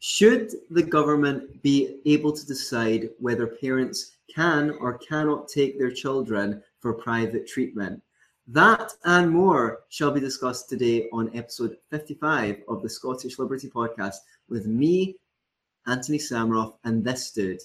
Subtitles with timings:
[0.00, 6.62] Should the government be able to decide whether parents can or cannot take their children
[6.78, 8.00] for private treatment?
[8.46, 14.16] That and more shall be discussed today on episode 55 of the Scottish Liberty Podcast
[14.48, 15.16] with me,
[15.86, 17.60] Anthony Samroff, and this dude,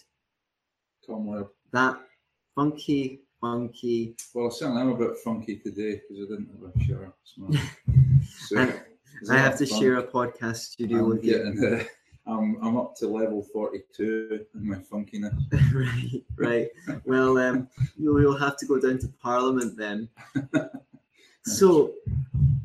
[1.06, 1.50] Tom Webb.
[1.72, 2.00] that
[2.56, 4.16] funky, funky.
[4.34, 7.62] Well, I'm a bit funky today because I didn't have a shower this morning.
[8.28, 8.58] So,
[9.22, 9.80] And I have to fun?
[9.80, 11.86] share a podcast studio I'm with you.
[12.26, 15.36] I'm, I'm up to level 42 in my funkiness.
[15.74, 16.70] right, right.
[17.06, 20.10] Well, um, you will have to go down to Parliament then.
[21.46, 21.94] So,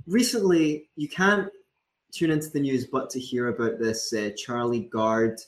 [0.07, 1.51] recently, you can't
[2.13, 5.41] tune into the news but to hear about this uh, Charlie Gard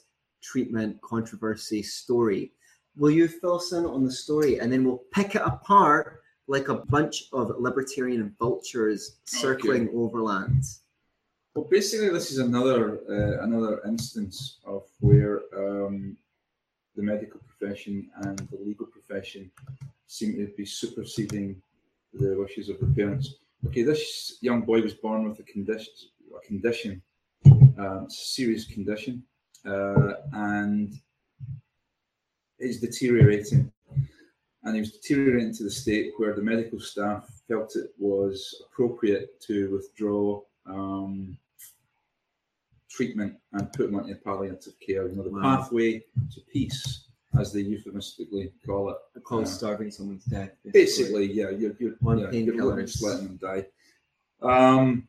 [0.43, 2.53] treatment controversy story.
[2.97, 6.69] Will you fill us in on the story and then we'll pick it apart like
[6.69, 10.65] a bunch of libertarian vultures circling overland?
[11.55, 16.17] Well, basically, this is another uh, another instance of where um,
[16.95, 19.51] the medical profession and the legal profession
[20.07, 21.61] seem to be superseding
[22.15, 23.35] the wishes of the parents.
[23.67, 25.93] Okay, this young boy was born with a condition,
[26.37, 27.03] a condition,
[27.79, 29.23] um, serious condition,
[29.67, 31.01] uh, and
[32.61, 33.73] is deteriorating.
[34.63, 39.41] And he was deteriorating to the state where the medical staff felt it was appropriate
[39.49, 41.37] to withdraw um,
[42.89, 45.09] treatment and put him into palliative care.
[45.09, 45.43] You know, the Wow.
[45.43, 47.07] pathway to peace,
[47.39, 48.97] as they euphemistically call it.
[49.17, 50.51] I call Uh, starving someone's death.
[50.73, 53.67] Basically, yeah, you're, you're, On yeah, you're just letting them die.
[54.43, 55.07] Um,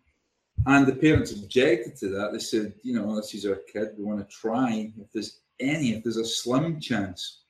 [0.68, 2.32] and the parents objected to that.
[2.32, 3.90] They said, you know, this is our kid.
[3.98, 4.94] We want to try.
[5.00, 7.41] If there's any, if there's a slim chance,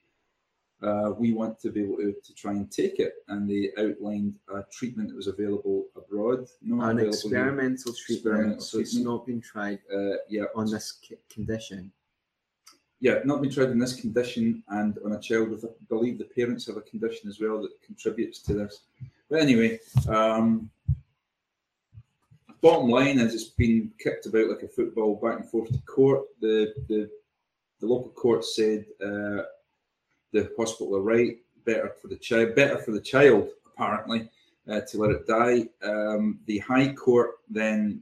[0.84, 3.14] uh, we want to be able to, to try and take it.
[3.28, 6.48] And they outlined a treatment that was available abroad.
[6.62, 11.92] Not An experimental treatment, Experimental so it's not been tried Uh, yeah, on this condition.
[13.00, 16.26] yeah, not been tried in this condition and on a child with, I believe the
[16.26, 18.82] parents have a condition as well that contributes to this.
[19.30, 20.70] But anyway, um,
[22.62, 26.26] bottom line is it's been kicked about like a football back and forth to court.
[26.42, 27.10] The the,
[27.80, 29.44] the local court said uh,
[30.32, 34.30] the hospital are right, better for the child, better for the child apparently
[34.70, 35.68] uh, to let it die.
[35.84, 38.02] Um, the High Court then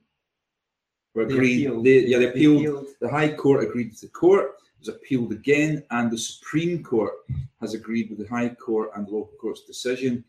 [1.16, 1.84] They agreed.
[1.84, 2.88] They, yeah, they They appealed appealed.
[3.02, 7.14] the High Court agreed with the court, it was appealed again, and the Supreme Court
[7.60, 10.24] has agreed with the High Court and the local court's decision.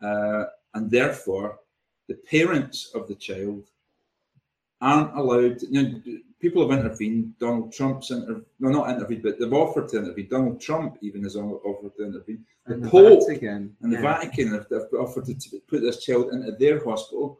[0.00, 0.44] Uh,
[0.74, 1.58] and therefore,
[2.08, 3.64] the parents of the child
[4.82, 5.62] aren't allowed.
[5.62, 6.02] You know,
[6.40, 7.38] people have intervened.
[7.38, 10.28] Donald Trump's inter- no, not intervened, but they've offered to intervene.
[10.28, 12.44] Donald Trump even has offered to intervene.
[12.66, 13.74] The And the Pope Vatican.
[13.80, 14.02] and the yeah.
[14.02, 17.38] Vatican have, have offered to, to put this child into their hospital.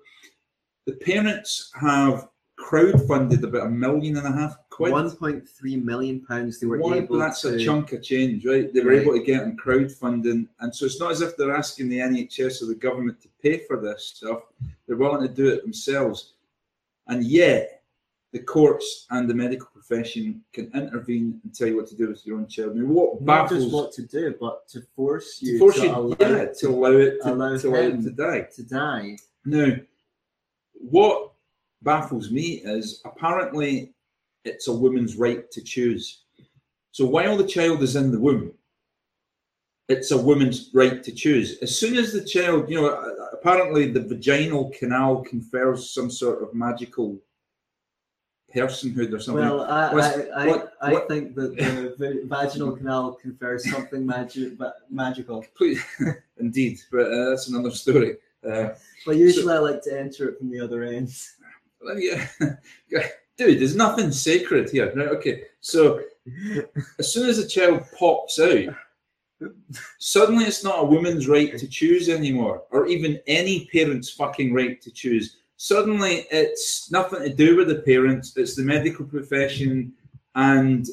[0.87, 4.93] The parents have crowdfunded about a million and a half quid.
[4.93, 8.73] 1.3 million pounds they were One- able that's to a chunk of change, right?
[8.73, 9.03] They were Right.
[9.03, 12.63] able to get in crowdfunding, and so it's not as if they're asking the NHS
[12.63, 14.43] or the government to pay for this stuff.
[14.87, 16.35] They're willing to do it themselves,
[17.09, 17.83] and yet
[18.33, 22.27] the courts and the medical profession can intervene and tell you what to do with
[22.27, 22.71] your own child.
[22.73, 25.77] I mean, what not just baffles what to do, but to force you to force
[25.77, 28.47] to you, allow yeah, it to allow it to, allow to allow it to die.
[28.55, 29.17] to die.
[29.45, 29.77] Now,
[30.75, 31.33] what
[31.83, 33.93] baffles me is apparently
[34.45, 36.23] it's a woman's right to choose.
[36.93, 38.53] So while the child is in the womb,
[39.89, 41.59] it's a woman's right to choose.
[41.61, 46.55] As soon as the child, you know, apparently the vaginal canal confers some sort of
[46.55, 47.19] magical
[48.55, 49.43] personhood or something.
[49.45, 54.07] Well, I, What's- I, I, what- I what- think that the vaginal canal confers something
[54.07, 54.53] magi-
[54.91, 55.45] magical.
[55.57, 55.83] Please-
[56.39, 58.17] Indeed, but uh, that's another story.
[58.49, 58.71] Uh,
[59.07, 61.11] But usually I like to enter it from the other end.
[61.81, 62.11] me,
[63.37, 64.93] dude, there's nothing sacred here.
[64.95, 65.09] Right?
[65.09, 66.01] Okay, so
[66.99, 68.75] as soon as the child pops out,
[69.99, 74.81] suddenly it's not a woman's right to choose anymore, or even any parent's fucking right
[74.83, 75.37] to choose.
[75.57, 79.93] Suddenly it's nothing to do with the parents, it's the medical profession
[80.35, 80.87] and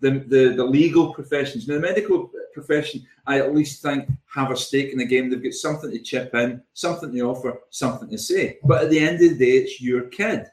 [0.00, 1.66] the, the, the legal professions.
[1.66, 5.30] Now, the medical profession, I at least think, have a stake in the game.
[5.30, 8.58] They've got something to chip in, something to offer, something to say.
[8.64, 10.46] But at the end of the day, it's your kid.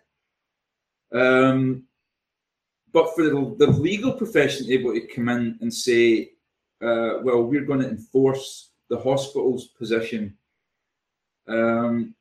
[1.12, 1.83] Um,
[2.92, 6.31] but for the, the legal profession able to come in and say,
[6.81, 10.36] uh, well, we're going to enforce the hospital's position.
[11.48, 12.16] Um,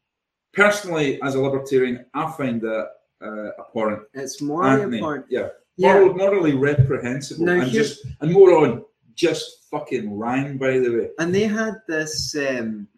[0.53, 2.91] personally, as a libertarian, I find that
[3.23, 4.03] uh, abhorrent.
[4.15, 5.27] It's morally Anthony, important.
[5.31, 5.95] Yeah, Yeah.
[5.95, 8.85] Moral, morally reprehensible, Now, and just and moron,
[9.15, 10.59] just fucking rang.
[10.59, 12.89] By the way, And they had this um,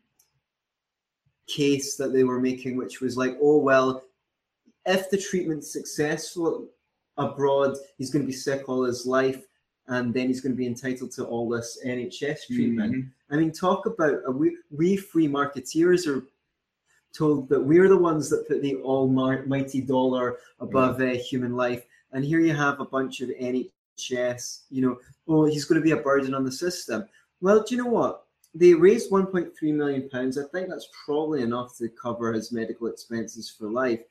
[1.46, 4.02] case that they were making, which was like, oh well,
[4.86, 6.68] if the treatment's successful,
[7.20, 7.76] abroad.
[7.98, 9.44] He's going to be sick all his life,
[9.90, 12.94] and then he's going to be entitled to all this NHS treatment.
[12.94, 13.10] Mhm.
[13.30, 16.24] I mean, talk about uh, we we free marketeers are
[17.12, 22.24] told that we're the ones that put the almighty dollar above uh, human life, and
[22.24, 24.60] here you have a bunch of NHS.
[24.70, 27.04] You know, oh, he's going to be a burden on the system.
[27.40, 28.24] Well, do you know what?
[28.54, 30.36] They raised 1.3 million pounds.
[30.38, 34.02] I think that's probably enough to cover his medical expenses for life.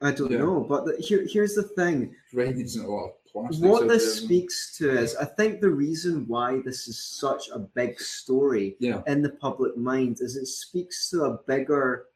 [0.00, 0.38] I don't Yeah.
[0.38, 4.90] know, but the, here, here's the thing Reddit's in a lot what this speaks to
[4.90, 9.02] is i think the reason why this is such a big story Yeah.
[9.06, 12.06] in the public mind is it speaks to a bigger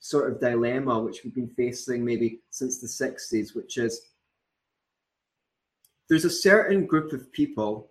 [0.00, 4.08] sort of dilemma which we've been facing maybe since the 60s which is
[6.08, 7.88] there's a certain group of people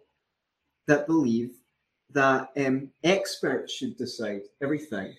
[0.88, 1.52] that believe
[2.12, 5.14] that um, experts should decide everything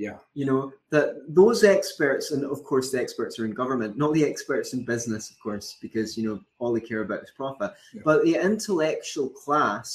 [0.00, 0.16] Yeah.
[0.32, 4.24] you know that those experts and of course the experts are in government not the
[4.24, 8.00] experts in business of course because you know all they care about is profit Yeah.
[8.08, 9.86] but the intellectual class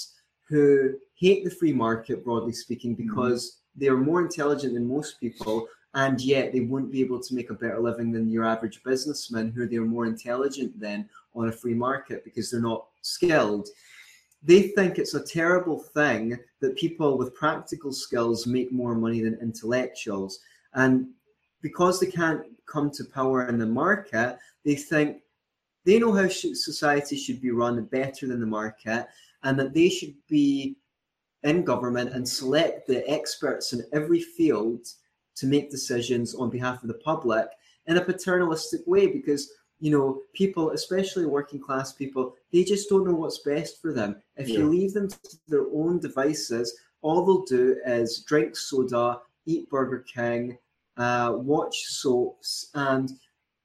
[0.47, 0.67] who
[1.15, 3.07] hate the free market broadly speaking Mm-hmm.
[3.09, 3.41] because
[3.79, 5.57] they are more intelligent than most people
[5.95, 9.45] and yet they wouldn't be able to make a better living than your average businessman
[9.55, 13.67] who they're more intelligent than on a free market because they're not skilled
[14.45, 19.39] they think it's a terrible thing that people with practical skills make more money than
[19.41, 20.39] intellectuals.
[20.73, 21.07] And
[21.61, 25.21] because they can't come to power in the market, they think
[25.83, 29.07] they know how society should be run better than the market
[29.43, 30.77] and that they should be
[31.43, 34.85] in government and select the experts in every field
[35.35, 37.47] to make decisions on behalf of the public
[37.87, 43.05] in a paternalistic way because you know people especially working class people they just don't
[43.05, 44.15] know what's best for them.
[44.37, 44.59] If Yeah.
[44.59, 50.03] you leave them to their own devices all they'll do is drink soda eat burger
[50.11, 50.57] king
[50.97, 53.11] uh, watch soaps and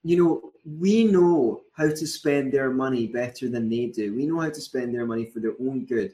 [0.03, 4.13] you know we know how to spend their money better than they do.
[4.15, 6.13] We know how to spend their money for their own good.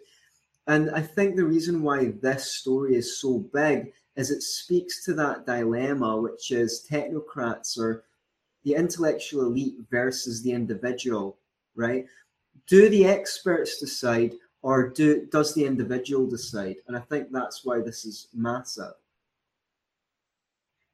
[0.68, 5.14] And i think the reason why this story is so big is it speaks to
[5.14, 8.04] that dilemma which is technocrats or
[8.68, 11.38] the intellectual elite versus the individual,
[11.76, 12.06] right?
[12.68, 16.76] Do the experts decide or do does the individual decide?
[16.86, 18.92] And I think that's why this is massive.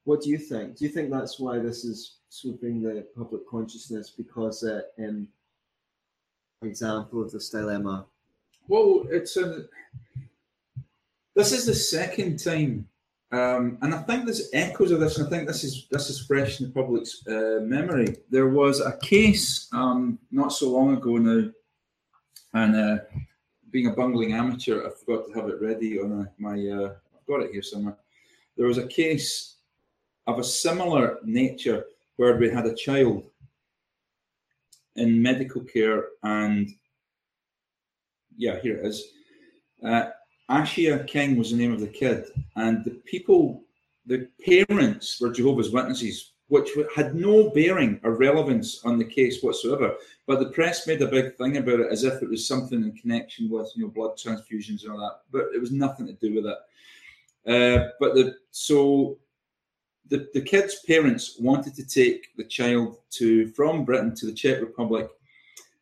[0.03, 0.77] What do you think?
[0.77, 5.27] Do you think that's why this is sweeping the public consciousness because uh, an
[6.61, 8.05] example of this dilemma?
[8.67, 9.65] Well, it's a.
[11.35, 12.87] This is the second time,
[13.33, 16.25] um, and I think there's echoes of this, and I think this is this is
[16.25, 18.15] fresh in the public's uh, memory.
[18.29, 21.49] There was a case um, not so long ago now,
[22.53, 22.97] and uh,
[23.71, 26.53] being a bungling amateur, I forgot to have it ready on uh, my.
[26.53, 27.97] Uh, I've got it here somewhere.
[28.55, 29.55] There was a case
[30.27, 31.85] of a similar nature
[32.17, 33.25] where we had a child
[34.95, 36.69] in medical care and
[38.37, 39.03] yeah, here it is.
[40.53, 43.63] Ashya King was the name of the kid, and the people,
[44.05, 49.95] the parents were Jehovah's Witnesses, which had no bearing or relevance on the case whatsoever.
[50.27, 52.91] But the press made a big thing about it as if it was something in
[52.91, 56.35] connection with you know blood transfusions and all that, but it was nothing to do
[56.35, 56.59] with it.
[57.51, 59.17] Uh, but the so
[60.09, 64.61] the, the kid's parents wanted to take the child to from Britain to the Czech
[64.61, 65.09] Republic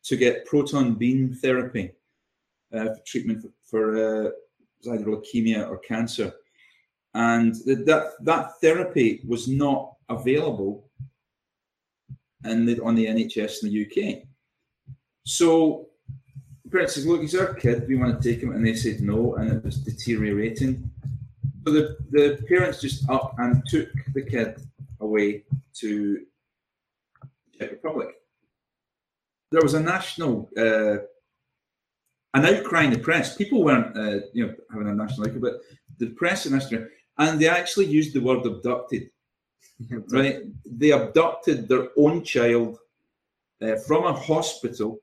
[0.04, 1.92] to get proton beam therapy
[2.72, 4.30] uh, for treatment for, for uh,
[4.84, 6.32] was either leukemia or cancer,
[7.14, 10.88] and that that therapy was not available
[12.44, 14.22] in the, on the NHS in the UK.
[15.24, 15.88] So
[16.64, 17.86] the parents says, "Look, he's our kid.
[17.88, 20.90] We want to take him," and they said no, and it was deteriorating.
[21.64, 24.56] So the, the parents just up and took the kid
[25.00, 26.26] away to
[27.56, 28.08] Czech Republic.
[29.52, 31.04] There was a national uh,
[32.34, 33.36] an outcry in the press.
[33.36, 35.60] People weren't, uh, you know, having a national outcry, but
[35.98, 39.10] the press in Austria, and they actually used the word abducted.
[40.08, 40.42] Right?
[40.64, 42.78] They abducted their own child
[43.60, 45.00] uh, from a hospital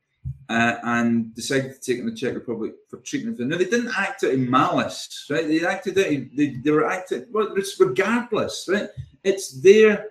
[0.50, 3.40] uh, and decided to take him to the Czech Republic for treatment.
[3.40, 5.48] Now they didn't act out in malice, right?
[5.48, 6.06] They acted out.
[6.36, 7.26] They, they were acting.
[7.32, 8.90] Well, it's regardless, right?
[9.24, 10.08] It's their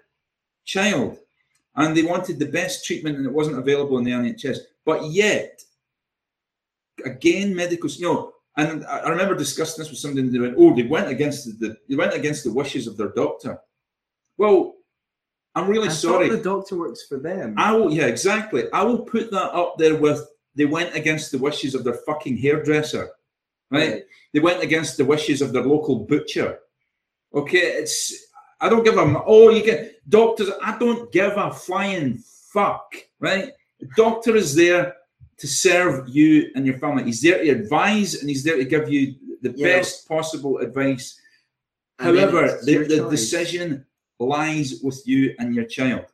[0.65, 1.19] child,
[1.77, 4.59] and they wanted the best treatment, and it wasn't available in the NHS.
[4.85, 5.63] But yet,
[7.05, 10.75] again, medical, you know, and I remember discussing this with somebody, and they went, "Oh,
[10.75, 13.61] they went against the, they went against the wishes of their doctor."
[14.37, 14.75] Well,
[15.55, 16.29] I'm really I sorry.
[16.29, 17.55] the doctor works for them.
[17.57, 18.65] I will, yeah, exactly.
[18.73, 20.27] I will put that up there with
[20.57, 23.11] they went against the wishes of their fucking hairdresser,
[23.71, 24.03] right?
[24.33, 26.59] They went against the wishes of their local butcher.
[27.33, 28.13] Okay, it's
[28.61, 30.51] I don't give a oh you get doctors.
[30.63, 32.19] I don't give a flying
[32.53, 33.53] fuck, right?
[33.79, 34.97] The doctor is there
[35.39, 37.05] to serve you and your family.
[37.05, 39.67] He's there to advise and he's there to give you the Yeah.
[39.79, 41.21] best possible advice.
[41.99, 43.87] However, the, the decision
[44.19, 46.07] lies with you and your child.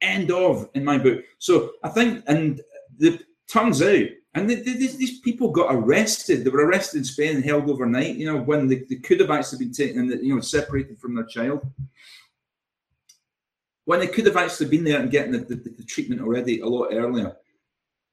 [0.00, 1.24] End of in my book.
[1.38, 2.60] So I think, and
[2.98, 6.44] the turns out, and the, the, these these people got arrested.
[6.44, 8.16] They were arrested in Spain and held overnight.
[8.16, 11.14] You know, when they, they could have actually been taken, and you know, separated from
[11.14, 11.64] their child.
[13.84, 16.66] When they could have actually been there and getting the, the, the treatment already a
[16.66, 17.36] lot earlier.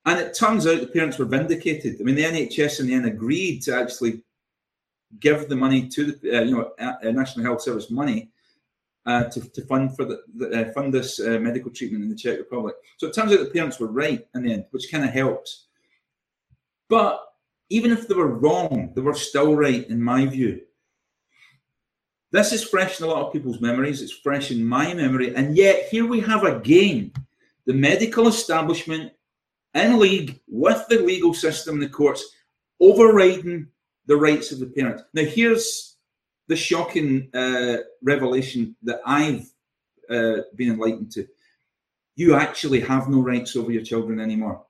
[0.05, 1.97] And it turns out the parents were vindicated.
[1.99, 4.23] I mean, the NHS in the end agreed to actually
[5.19, 8.31] give the money to the uh, you know uh, uh, National Health Service money
[9.05, 12.15] uh, to, to fund for the, the uh, fund this uh, medical treatment in the
[12.15, 12.75] Czech Republic.
[12.97, 15.67] So it turns out the parents were right in the end, which kind of helps.
[16.89, 17.23] But
[17.69, 20.61] even if they were wrong, they were still right in my view.
[22.31, 24.01] This is fresh in a lot of people's memories.
[24.01, 27.11] It's fresh in my memory, and yet here we have again
[27.65, 29.11] the medical establishment
[29.73, 32.23] in league with the legal system, the courts,
[32.79, 33.67] overriding
[34.05, 35.03] the rights of the parents.
[35.13, 35.97] Now, here's
[36.47, 39.51] the shocking uh, revelation that I've
[40.09, 41.27] uh, been enlightened to.
[42.15, 44.65] You actually have no rights over your children anymore.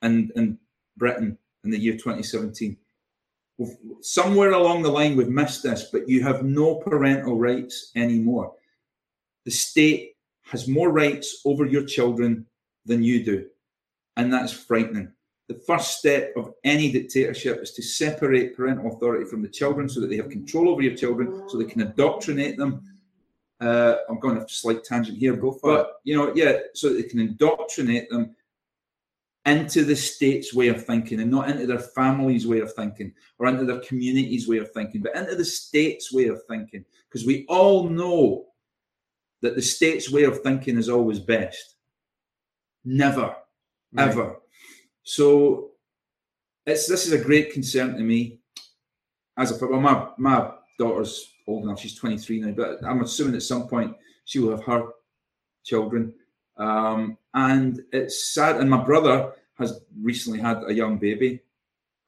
[0.00, 0.58] And in
[0.96, 2.76] Britain in the year 2017.
[4.00, 8.54] Somewhere along the line, we've missed this, but you have no parental rights anymore.
[9.44, 12.46] The state has more rights over your children
[12.84, 13.46] than you do.
[14.16, 15.12] And that's frightening.
[15.48, 20.00] The first step of any dictatorship is to separate parental authority from the children so
[20.00, 22.82] that they have control over your children, so they can indoctrinate them.
[23.60, 26.94] Uh, I'm going a slight tangent here, Go for but you know, yeah, so that
[26.94, 28.34] they can indoctrinate them
[29.44, 33.48] into the state's way of thinking and not into their family's way of thinking or
[33.48, 36.84] into their community's way of thinking, but into the state's way of thinking.
[37.08, 38.46] Because we all know
[39.40, 41.74] that the state's way of thinking is always best.
[42.84, 43.34] Never,
[43.92, 44.08] Right.
[44.08, 44.36] ever.
[45.02, 45.72] So
[46.66, 48.38] it's this is a great concern to me.
[49.36, 53.42] As a well, my my daughter's old enough; she's 23 now, but I'm assuming at
[53.42, 54.88] some point she will have her
[55.64, 56.14] children.
[56.56, 58.58] Um, and it's sad.
[58.58, 61.40] And my brother has recently had a young baby,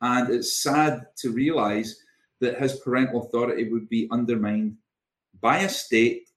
[0.00, 2.00] and it's sad to realise
[2.40, 4.76] that his parental authority would be undermined
[5.40, 6.28] by a state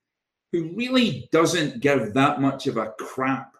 [0.51, 3.53] who really doesn't give that much of a crap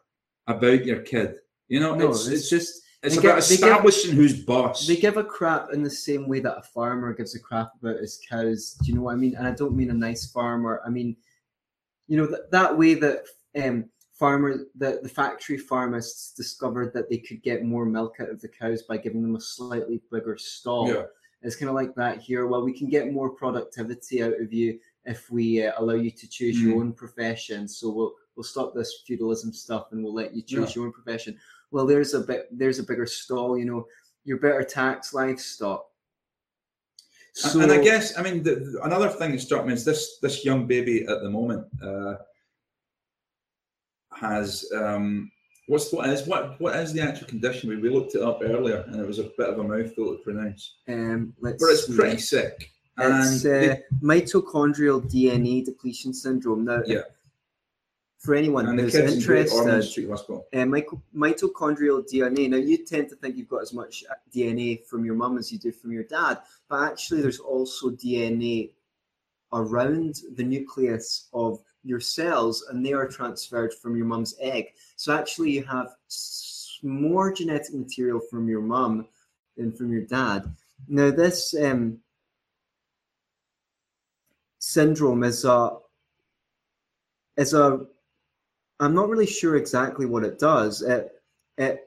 [0.48, 1.36] about your kid.
[1.68, 4.88] You know, No, it's, it's, it's just it's about get- establishing who's boss.
[4.88, 8.00] they give a crap in the same way that a farmer gives a crap about
[8.00, 8.78] his cows.
[8.82, 9.36] Do you know what I mean?
[9.36, 10.82] And I don't mean a nice farmer.
[10.86, 11.16] I mean,
[12.08, 13.26] you know, that, that way that
[13.62, 18.42] um, farmer, the, the factory pharmacists discovered that they could get more milk out of
[18.42, 20.88] the cows by giving them a slightly bigger stall.
[20.88, 21.04] Yeah.
[21.44, 22.48] It's kind of like that here.
[22.48, 26.28] Well, we can get more productivity out of you if we uh, allow you to
[26.28, 26.80] choose your Mm.
[26.82, 27.68] own profession.
[27.68, 30.76] So we'll we'll stop this feudalism stuff and we'll let you choose Yeah.
[30.76, 31.38] your own profession.
[31.72, 33.58] Well, there's a bit there's a bigger stall.
[33.58, 33.88] You know,
[34.24, 35.86] you're better tax livestock.
[37.44, 39.86] And- So and I guess I mean the, the- another thing that struck me is
[39.86, 42.16] this this young baby at the moment uh,
[44.14, 45.32] has um,
[45.68, 47.70] what's what is what what is the actual condition?
[47.70, 50.24] We, we looked it up earlier and it was a bit of a mouthful to
[50.24, 51.96] pronounce, um, let's but it's see.
[51.96, 52.72] pretty sick.
[53.00, 56.66] It's they- uh, mitochondrial DNA depletion syndrome.
[56.66, 57.02] Now, Yeah.
[58.18, 60.48] For anyone and who's kids in Great interested, Ormond Street Hospital.
[60.54, 60.66] uh,
[61.16, 62.50] mitochondrial DNA.
[62.50, 65.52] Now, you tend to think you've got as much uh, DNA from your mum as
[65.52, 68.72] you do from your dad, but actually, there's also DNA
[69.54, 74.74] around the nucleus of your cells, and they are transferred from your mum's egg.
[74.96, 75.90] So, actually, you have
[76.82, 79.08] more genetic material from your mum
[79.56, 80.52] than from your dad.
[80.88, 82.00] Now, this um,
[84.58, 85.78] syndrome is a
[87.38, 87.86] is a
[88.80, 90.82] I'm not really sure exactly what it does.
[90.82, 91.12] It,
[91.58, 91.80] it,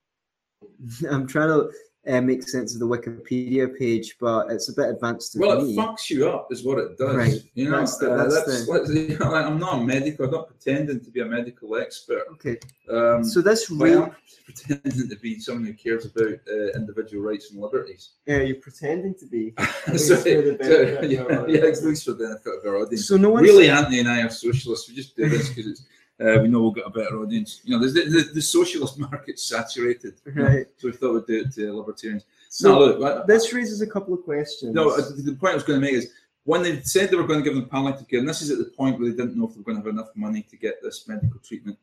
[1.10, 1.70] I'm trying to
[2.08, 5.74] uh, make sense of the Wikipedia page, but it's a bit advanced to Well, me.
[5.76, 7.16] Well, it fucks you up, is what it does.
[7.16, 7.42] Right.
[7.54, 9.84] You know, That's the- uh, that's that's, the- that's- you know, like, I'm not a
[9.84, 10.26] medical.
[10.26, 12.22] I'm not pretending to be a medical expert.
[12.34, 12.58] okay,
[12.90, 14.10] Um, so this but I real, am
[14.44, 18.10] pretending to be someone who cares about uh, individual rights and liberties.
[18.26, 19.52] yeah, you're pretending to be.
[19.96, 23.08] so, for so, yeah, yeah, it's for the benefit of our audience.
[23.08, 24.88] So no one really, Anthony and I are socialists.
[24.88, 25.82] We just do this because it's
[26.20, 27.60] uh, we know we'll get a better audience.
[27.64, 30.66] You know, the, the, the socialist market's saturated, right.
[30.78, 32.24] so we thought we'd do it to libertarians.
[32.48, 34.74] So no, look, I- this raises a couple of questions.
[34.74, 36.12] no, uh, the point I was going to make is
[36.44, 38.58] when they said they were going to give them palliative care, and this is at
[38.58, 40.56] the point where they didn't know if they were going to have enough money to
[40.56, 41.76] get this medical treatment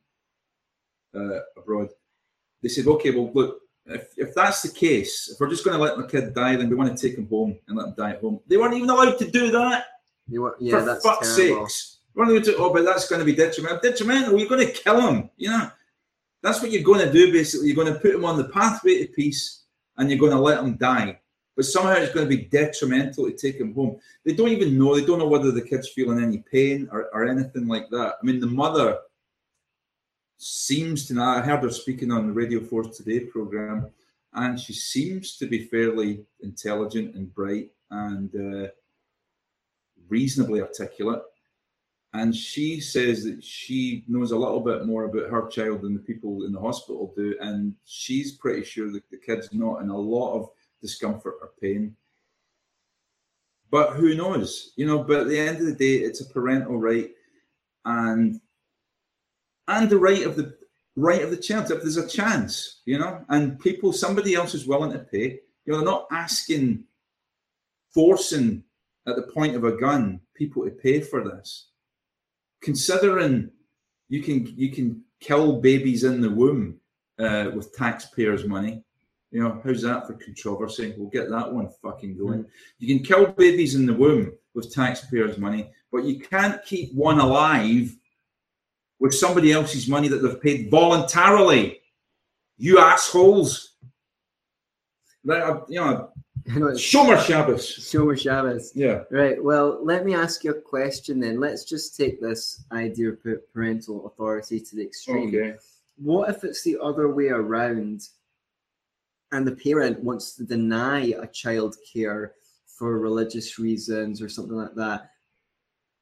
[1.16, 1.90] uh, abroad.
[2.62, 5.84] They said, okay, well, look, if, if that's the case, if we're just going to
[5.84, 8.12] let my kid die, then we want to take him home and let him die
[8.12, 8.40] at home.
[8.48, 9.86] They weren't even allowed to do that.
[10.30, 11.68] You were, yeah, for that's fuck's terrible.
[11.68, 11.93] sakes.
[12.16, 13.80] We're going to oh, but that's going to be detrimental.
[13.82, 14.38] Detrimental.
[14.38, 15.30] You're going to kill him.
[15.38, 15.72] You know,
[16.42, 17.32] that's what you're going to do.
[17.32, 19.64] Basically, you're going to put him on the pathway to peace,
[19.98, 21.20] and you're going to let him die.
[21.56, 24.00] But somehow it's going to be detrimental to take him home.
[24.26, 24.96] They don't even know.
[24.96, 28.16] They don't know whether the kid's feeling any pain or, or anything like that.
[28.22, 29.00] I mean, the mother
[30.38, 31.16] seems to.
[31.16, 31.24] Know.
[31.24, 33.90] I heard her speaking on the Radio 4 Today program,
[34.34, 38.68] and she seems to be fairly intelligent and bright and uh,
[40.10, 41.22] reasonably articulate.
[42.14, 46.00] And she says that she knows a little bit more about her child than the
[46.00, 47.36] people in the hospital do.
[47.42, 51.96] And she's pretty sure that the kid's not in a lot of discomfort or pain.
[53.72, 54.74] But who knows?
[54.76, 57.10] You know, but at the end of the day, it's a parental right
[57.86, 58.40] and
[59.68, 60.56] and the right of the
[60.96, 61.72] right of the child.
[61.72, 65.74] If there's a chance, you know, and people, somebody else is willing to pay, you
[65.74, 66.84] know, they're not asking,
[67.92, 68.64] forcing
[69.08, 71.70] at the point of a gun people to pay for this
[72.64, 73.52] considering
[74.10, 76.80] you can you can kill babies in the womb
[77.20, 78.84] uh, with taxpayers' money.
[79.32, 80.94] You know, how's that for controversy?
[80.98, 82.44] We'll get that one fucking going.
[82.44, 82.50] Mm.
[82.80, 87.20] You can kill babies in the womb with taxpayers' money, but you can't keep one
[87.20, 87.96] alive
[89.00, 91.82] with somebody else's money that they've paid voluntarily.
[92.58, 93.72] You assholes.
[95.26, 96.12] That, you know,
[96.48, 97.66] Shomer Shabbos.
[97.66, 98.72] Shomer Shabbos.
[98.76, 99.04] Yeah.
[99.10, 99.42] Right.
[99.42, 101.40] Well, let me ask you a question then.
[101.40, 103.20] Let's just take this idea of
[103.54, 105.30] parental authority to the extreme.
[105.30, 105.56] Okay.
[105.98, 108.10] What if it's the other way around
[109.32, 112.34] and the parent wants to deny a child care
[112.66, 115.12] for religious reasons or something like that?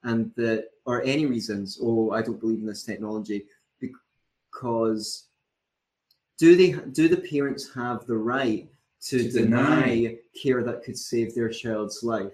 [0.03, 3.45] And the or any reasons, oh, I don't believe in this technology
[3.79, 5.27] because
[6.39, 8.67] do they do the parents have the right
[9.03, 12.33] to, to deny, deny care that could save their child's life?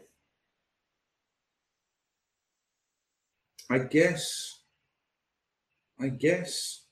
[3.69, 4.59] I guess,
[5.99, 6.85] I guess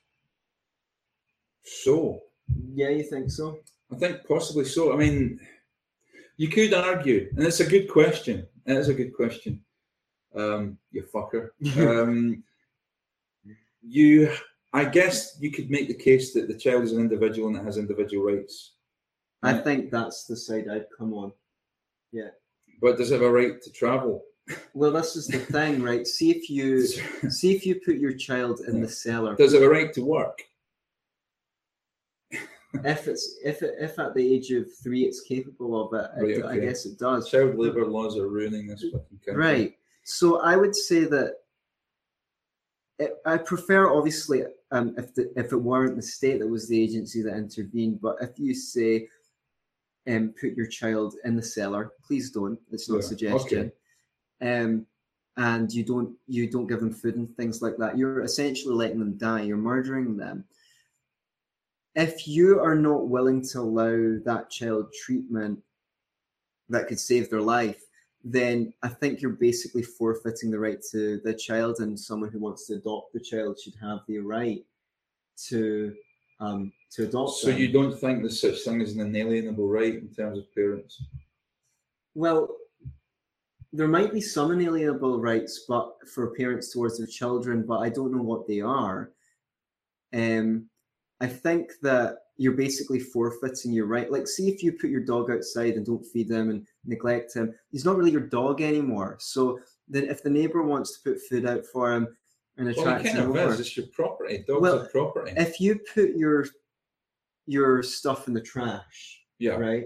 [1.64, 2.20] so.
[2.74, 3.60] Yeah, you think so?
[3.92, 4.94] I think possibly so.
[4.94, 5.40] I mean,
[6.38, 8.46] you could argue, and it's a good question.
[8.66, 9.62] It is a good question.
[10.36, 11.50] Um, you fucker.
[11.78, 12.44] um,
[13.82, 14.32] you,
[14.74, 17.64] I guess, you could make the case that the child is an individual and it
[17.64, 18.75] has individual rights.
[19.46, 21.32] I think that's the side I'd come on.
[22.12, 22.30] Yeah.
[22.82, 24.24] But does it have a right to travel?
[24.74, 26.06] Well, this is the thing, right?
[26.06, 26.86] See if you
[27.30, 29.36] see if you put your child in the cellar.
[29.36, 30.42] Does it have a right to work?
[32.84, 36.44] if it's if it, if at the age of three it's capable of it, right,
[36.44, 36.48] okay.
[36.48, 37.30] I guess it does.
[37.30, 39.44] Child labour laws are ruining this fucking country.
[39.44, 39.78] Right.
[40.04, 41.36] So I would say that
[43.00, 46.82] it, I prefer obviously um, if the, if it weren't the state that was the
[46.82, 49.08] agency that intervened, but if you say
[50.08, 51.92] um, put your child in the cellar.
[52.06, 52.60] Please don't.
[52.72, 53.00] It's not yeah.
[53.00, 53.72] a suggestion.
[54.42, 54.62] Okay.
[54.62, 54.86] Um,
[55.38, 57.98] and you don't you don't give them food and things like that.
[57.98, 59.42] You're essentially letting them die.
[59.42, 60.46] You're murdering them.
[61.96, 65.60] If you are not willing to allow that child treatment
[66.70, 67.82] that could save their life,
[68.24, 72.68] then I think you're basically forfeiting the right to the child, and someone who wants
[72.68, 74.64] to adopt the child should have the right
[75.48, 75.94] to
[76.40, 77.34] um, to adopt.
[77.34, 77.58] So them.
[77.58, 81.04] you don't think there's such thing as an inalienable right in terms of parents?
[82.14, 82.56] Well,
[83.74, 88.16] there might be some inalienable rights, but for parents towards their children, but I don't
[88.16, 89.12] know what they are.
[90.14, 90.70] Um,
[91.20, 94.12] I think that you're basically forfeiting your right.
[94.12, 97.54] Like, see if you put your dog outside and don't feed him and neglect him,
[97.72, 99.18] he's not really your dog anymore.
[99.20, 102.08] So then, if the neighbor wants to put food out for him,
[102.58, 104.46] and attract well, you can't It's your property.
[104.48, 105.34] Dogs well, are property.
[105.36, 106.46] If you put your
[107.46, 109.86] your stuff in the trash, yeah, right,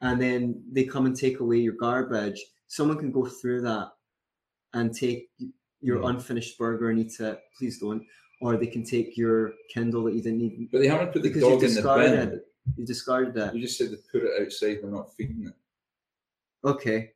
[0.00, 3.88] and then they come and take away your garbage, someone can go through that
[4.74, 5.28] and take
[5.80, 6.10] your mm.
[6.10, 7.40] unfinished burger and eat it.
[7.58, 8.04] Please don't.
[8.40, 10.68] Or they can take your Kindle that you didn't need.
[10.72, 12.28] But they haven't put the dog in the bin.
[12.28, 12.46] It.
[12.76, 13.54] You discarded it.
[13.54, 14.78] You just said they put it outside.
[14.80, 16.66] They're not feeding it.
[16.66, 17.12] Okay.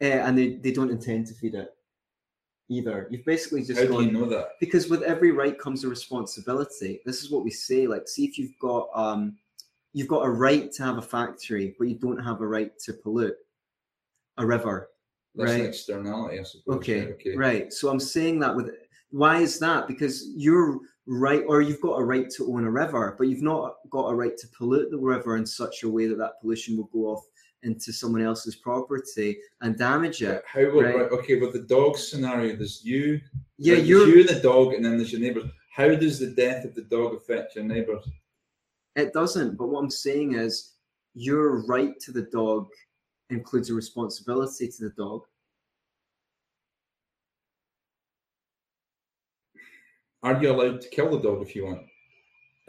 [0.00, 1.70] Uh, and they, they don't intend to feed it
[2.72, 3.08] either.
[3.10, 4.50] You've basically just How gone, do you know that?
[4.60, 7.00] Because with every right comes a responsibility.
[7.04, 7.86] This is what we say.
[7.86, 9.36] Like, see if you've got um,
[9.92, 12.92] you've got a right to have a factory, but you don't have a right to
[12.92, 13.36] pollute
[14.38, 14.88] a river.
[15.34, 15.60] That's right?
[15.60, 16.76] an externality, I suppose.
[16.76, 17.72] Okay, okay, right.
[17.72, 18.70] So I'm saying that with
[19.10, 19.86] why is that?
[19.86, 23.76] Because you're right, or you've got a right to own a river, but you've not
[23.90, 26.90] got a right to pollute the river in such a way that that pollution will
[26.92, 27.24] go off
[27.62, 30.42] into someone else's property and damage it.
[30.46, 30.96] How will right?
[30.96, 33.20] right okay, but the dog scenario, there's you,
[33.58, 35.44] yeah, there's you and the dog, and then there's your neighbours.
[35.70, 38.04] How does the death of the dog affect your neighbours?
[38.96, 39.56] It doesn't.
[39.56, 40.74] But what I'm saying is,
[41.14, 42.68] your right to the dog
[43.30, 45.22] includes a responsibility to the dog.
[50.22, 51.82] are you allowed to kill the dog if you want?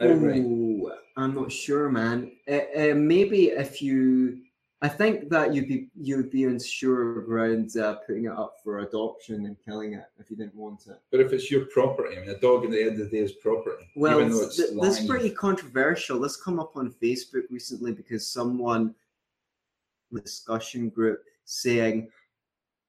[0.00, 0.40] Outright.
[0.40, 2.32] Ooh, I'm not sure, man.
[2.50, 4.40] Uh, uh, maybe if you,
[4.84, 8.80] I think that you'd be you'd be on sure grounds uh, putting it up for
[8.80, 11.00] adoption and killing it if you didn't want it.
[11.10, 13.22] But if it's your property, I mean, a dog at the end of the day
[13.24, 13.82] is property.
[13.96, 16.20] Well, even th- this is pretty controversial.
[16.20, 18.94] This come up on Facebook recently because someone
[20.12, 22.10] discussion group saying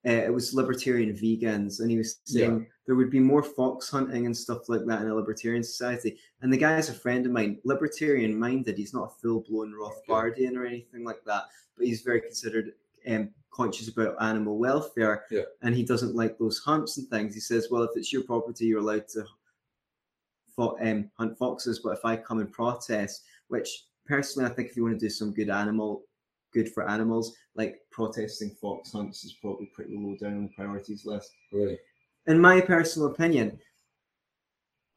[0.05, 4.25] uh, it was libertarian vegans, and he was saying there would be more fox hunting
[4.27, 6.19] and stuff like that in a libertarian society.
[6.41, 8.77] And the guy's a friend of mine, libertarian minded.
[8.77, 11.43] He's not a full blown Rothbardian or anything like that,
[11.77, 12.73] but he's very considered
[13.07, 15.43] um, conscious about animal welfare, Yeah.
[15.61, 17.33] and he doesn't like those hunts and things.
[17.33, 19.25] He says, "Well, if it's your property, you're allowed to."
[20.55, 24.77] fo- Um, hunt foxes, but if I come and protest, which personally I think if
[24.77, 26.05] you want to do some good animal,
[26.53, 31.05] good for animals, like protesting fox hunts is probably pretty low down on the priorities
[31.05, 31.77] list Right.
[32.27, 33.59] In my personal opinion,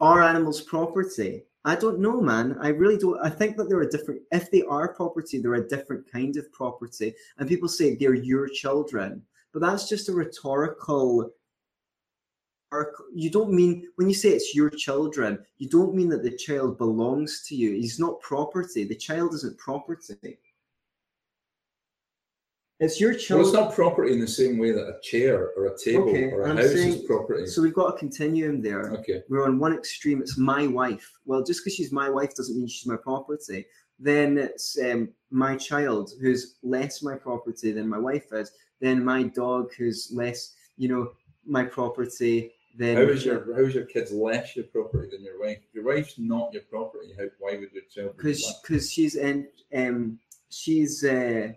[0.00, 1.44] are animals property?
[1.64, 2.56] I don't know, man.
[2.60, 3.18] I really don't.
[3.20, 4.22] I think that they're a different.
[4.30, 7.14] If they are property, they're a different kind of property.
[7.36, 11.30] And people say they're your children, but that's just a rhetorical.
[13.14, 16.78] You don't mean when you say it's your children, you don't mean that the child
[16.78, 17.72] belongs to you.
[17.72, 18.84] He's not property.
[18.84, 20.38] The child isn't property.
[22.80, 25.76] It's your Well, it's not property in the same way that a chair or a
[25.76, 27.46] table Okay, or a I'm house saying- is property.
[27.46, 28.92] so we've got a continuum there.
[28.98, 29.22] okay.
[29.28, 32.68] we're on one extreme it's my wife well just because she's my wife doesn't mean
[32.68, 33.66] she's my property
[33.98, 39.24] then it's um, my child who's less my property than my wife is then my
[39.24, 41.10] dog who's less you know
[41.44, 45.40] my property then How is your how is your kids less your property than your
[45.40, 45.58] wife?
[45.72, 47.08] Your wife's not your property.
[47.18, 51.48] How, why would your child because because she's in um she's uh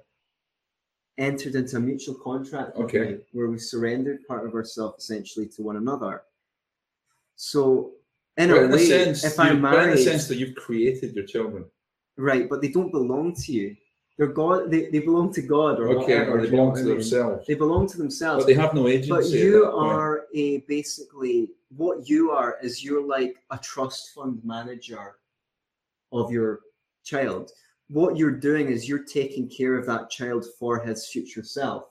[1.18, 3.20] entered into a mutual contract Okay.
[3.34, 6.24] where we surrendered part of ourselves essentially to one another
[7.36, 7.92] so
[8.38, 11.14] in But a in way sense, if i'm but in the sense that you've created
[11.16, 11.66] your children.
[12.18, 13.76] Right, but they don't belong to you.
[14.18, 14.70] They're God.
[14.70, 16.32] They, they belong to God or Okay, whatever.
[16.38, 16.94] or they do you know belong to I mean?
[16.96, 17.48] themselves.
[17.48, 18.44] They belong to themselves.
[18.44, 19.10] But they have no agency.
[19.10, 25.16] But you are a basically what you are is you're like a trust fund manager
[26.12, 26.60] of your
[27.04, 27.52] child.
[27.92, 31.90] What you're doing is you're taking care of that child for his future self.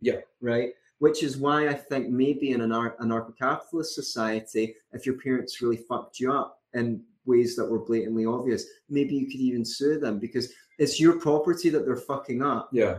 [0.00, 0.20] Yeah.
[0.40, 0.70] Right.
[0.98, 5.76] Which is why I think maybe in an anar- anarcho-capitalist society, if your parents really
[5.76, 10.18] fucked you up in ways that were blatantly obvious, maybe you could even sue them
[10.18, 12.70] because it's your property that they're fucking up.
[12.72, 12.98] Yeah.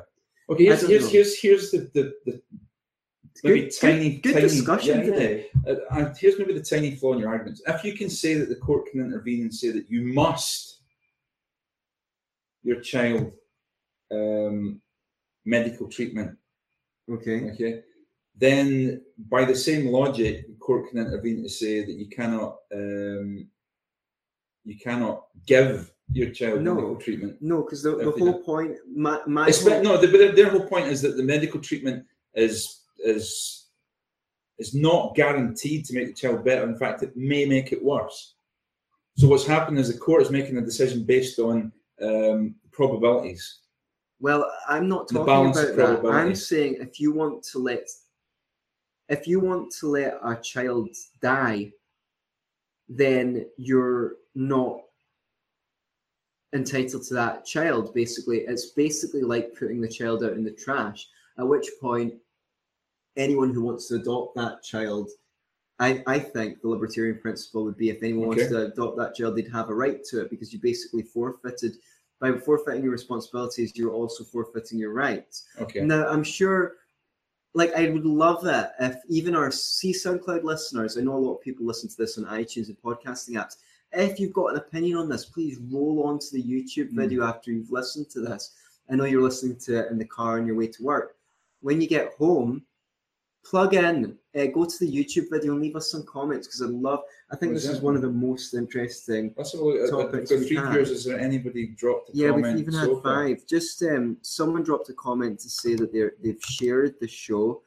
[0.49, 0.65] Okay.
[0.65, 2.41] Here's here's, here's here's the the, the
[3.43, 5.11] maybe Good, tiny good, good tiny discussion yeah, yeah.
[5.11, 5.45] today.
[5.67, 7.61] Uh, and here's maybe the tiny flaw in your arguments.
[7.65, 10.76] If you can say that the court can intervene and say that you must
[12.67, 13.31] your child
[14.11, 14.81] um,
[15.45, 16.31] medical treatment,
[17.09, 17.49] Okay.
[17.51, 17.73] okay,
[18.35, 23.47] then by the same logic, the court can intervene to say that you cannot um,
[24.65, 26.73] you cannot give your child No.
[26.75, 27.33] medical treatment.
[27.41, 28.75] No, because the, the whole point,
[29.05, 32.05] my, my whole- no, the, but their, their whole point is that the medical treatment
[32.33, 32.81] is
[33.13, 33.25] is
[34.59, 36.63] is not guaranteed to make the child better.
[36.67, 38.33] In fact, it may make it worse.
[39.15, 43.59] So what's happening is the court is making a decision based on um, probabilities.
[44.19, 46.11] well, I'm not talking about that.
[46.11, 47.87] I'm saying if you want to let,
[49.09, 50.89] if you want to let a child
[51.21, 51.71] die,
[52.89, 54.81] then you're not
[56.53, 57.93] entitled to that child.
[57.93, 61.07] Basically, it's basically like putting the child out in the trash.
[61.37, 62.13] At which point,
[63.15, 65.09] anyone who wants to adopt that child,
[65.79, 69.35] I, I think the libertarian principle would be if anyone wants to adopt that child,
[69.35, 71.77] they'd have a right to it because you basically forfeited.
[72.19, 75.45] By forfeiting your responsibilities, you're also forfeiting your rights.
[75.61, 75.81] Okay.
[75.81, 76.77] Now, I'm sure,
[77.53, 81.35] like, I would love that if even our C SoundCloud listeners, I know a lot
[81.35, 83.57] of people listen to this on iTunes and podcasting apps.
[83.91, 86.95] If you've got an opinion on this, please roll on to the YouTube Mm.
[86.95, 88.55] video after you've listened to this.
[88.89, 91.17] I know you're listening to it in the car on your way to work.
[91.61, 92.65] When you get home,
[93.45, 96.65] plug in, uh, go to the YouTube video and leave us some comments because I
[96.67, 97.01] love.
[97.31, 99.33] I think this is one of the most interesting.
[99.37, 99.81] Let's have a look.
[99.83, 100.89] I've Topics got three viewers.
[100.91, 102.53] Is there anybody dropped a Yeah, comment?
[102.55, 103.27] we've even so had far?
[103.27, 103.45] five.
[103.47, 107.61] Just um, someone dropped a comment to say that they're they've shared the show.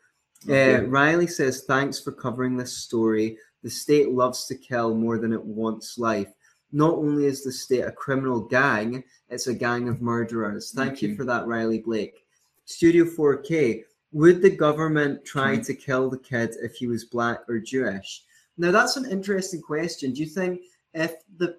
[0.49, 0.77] Okay.
[0.77, 3.37] Uh, Riley says, "Thanks for covering this story.
[3.63, 6.33] The state loves to kill more than it wants life.
[6.73, 10.71] Not only is the state a criminal gang, it's a gang of murderers.
[10.73, 11.17] Thank you.
[11.17, 12.25] for that, Riley Blake.
[12.65, 13.83] Studio 4K.
[14.12, 15.66] Would the government try Mhm.
[15.66, 18.25] to kill the kid if he was black or Jewish?
[18.57, 20.12] Now that's an interesting question.
[20.12, 20.62] Do you think
[20.94, 21.59] if the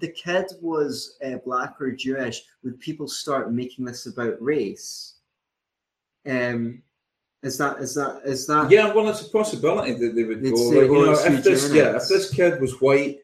[0.00, 5.14] the kid was uh, black or Jewish, would people start making this about race?
[6.26, 6.82] Um,
[7.42, 8.70] Is that is that is that?
[8.70, 10.54] Yeah, well, it's a possibility that they would go.
[10.56, 13.20] say, Like, you "Oh, know, if this, yeah, if this kid was white,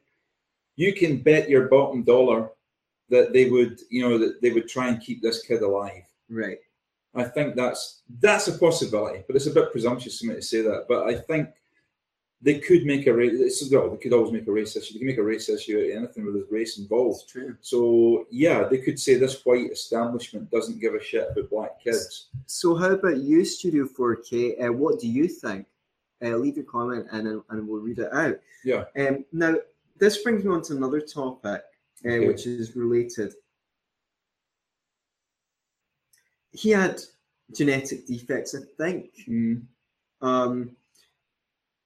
[0.77, 2.49] you can bet your bottom dollar
[3.11, 6.05] that they would, you know, that they would try and keep this kid alive.
[6.31, 6.59] Right.
[7.15, 10.63] I think that's that's a possibility, but it's a bit presumptuous for me to say
[10.63, 10.87] that.
[10.89, 11.49] But I think
[12.43, 13.67] they could make a race.
[13.73, 14.93] Well, they could always make a race issue.
[14.95, 17.23] They can make a race issue out of anything with race involved.
[17.23, 17.57] It's true.
[17.61, 22.29] So yeah, they could say this white establishment doesn't give a shit about black kids.
[22.47, 24.63] So how about you, Studio 4K?
[24.69, 25.67] Uh, what do you think?
[26.23, 28.39] Uh, leave your comment and and we'll read it out.
[28.65, 28.85] Yeah.
[28.99, 29.55] Um, now
[29.99, 31.63] this brings me on to another topic,
[32.05, 32.27] uh, Okay.
[32.27, 33.35] which is related.
[36.55, 37.01] He had
[37.53, 39.11] genetic defects, I think.
[39.29, 39.63] Mm,
[40.23, 40.77] Um,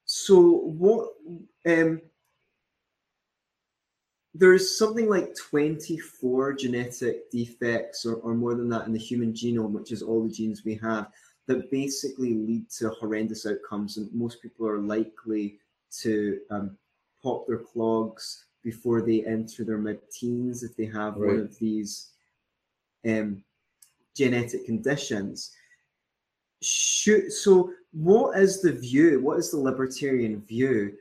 [0.05, 1.15] so what?
[1.67, 2.01] Um,
[4.35, 9.73] there's something like 24 genetic defects or, or more than that in the human genome,
[9.73, 11.09] which is all the genes we have,
[11.47, 13.97] that basically lead to horrendous outcomes.
[13.97, 15.59] And most people are likely
[16.03, 16.79] to um,
[17.23, 22.11] pop their clogs before they enter their mid-teens if they have one of these
[23.07, 23.43] um,
[24.19, 25.55] genetic conditions.
[26.61, 29.21] Should, so, what is the view?
[29.21, 30.95] What is the libertarian view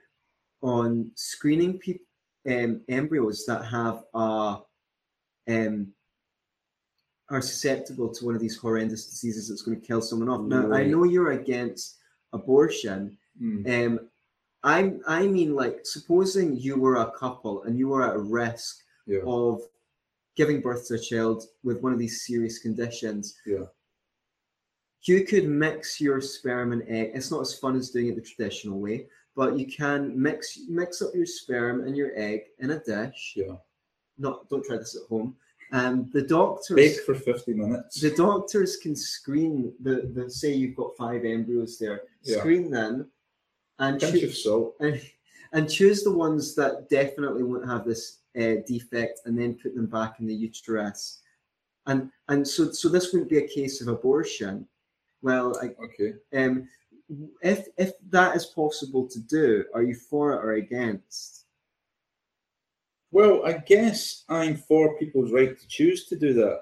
[0.62, 2.08] on screening people?
[2.48, 5.88] um, embryos that have um,
[7.30, 10.42] are susceptible to one of these horrendous diseases that's going to kill someone off.
[10.42, 11.98] Now, I know you're against
[12.34, 13.18] abortion.
[13.42, 14.00] mm, Um,
[14.64, 19.20] I I mean, like, supposing you were a couple and you were at risk yeah.
[19.26, 19.62] of
[20.38, 23.36] giving birth to a child with one of these serious conditions.
[23.46, 23.66] Yeah.
[25.04, 27.12] You could mix your sperm and egg.
[27.16, 31.02] It's not as fun as doing it the traditional way, but you can mix mix
[31.02, 33.34] up your sperm and your egg in a dish.
[33.36, 33.56] Yeah.
[34.18, 35.36] Not don't try this at home.
[35.74, 38.00] Um, the doctors Bake for 50 minutes.
[38.00, 42.40] the doctors can screen the, the say you've got five embryos there, Yeah.
[42.40, 43.12] screen them
[43.80, 44.76] and Pinch of salt.
[44.80, 45.02] and,
[45.54, 49.88] and choose the ones that definitely won't have this uh, defect and then put them
[49.88, 51.22] back in the uterus
[51.88, 54.68] and and so so this wouldn't be a case of abortion.
[55.22, 56.14] Well I, Okay.
[56.36, 56.68] um
[57.42, 61.46] if if that is possible to do are you for it or against?
[63.12, 66.60] Well, I guess I'm for people's right to choose to do that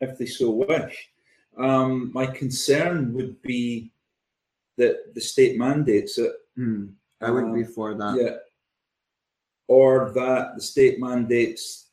[0.00, 1.08] if they so wish.
[1.58, 3.90] Um, my concern would be
[4.76, 6.86] that the state mandates it, Hmm,
[7.20, 8.36] i wouldn't be Um, for that yeah,
[9.66, 11.86] or that the state mandates.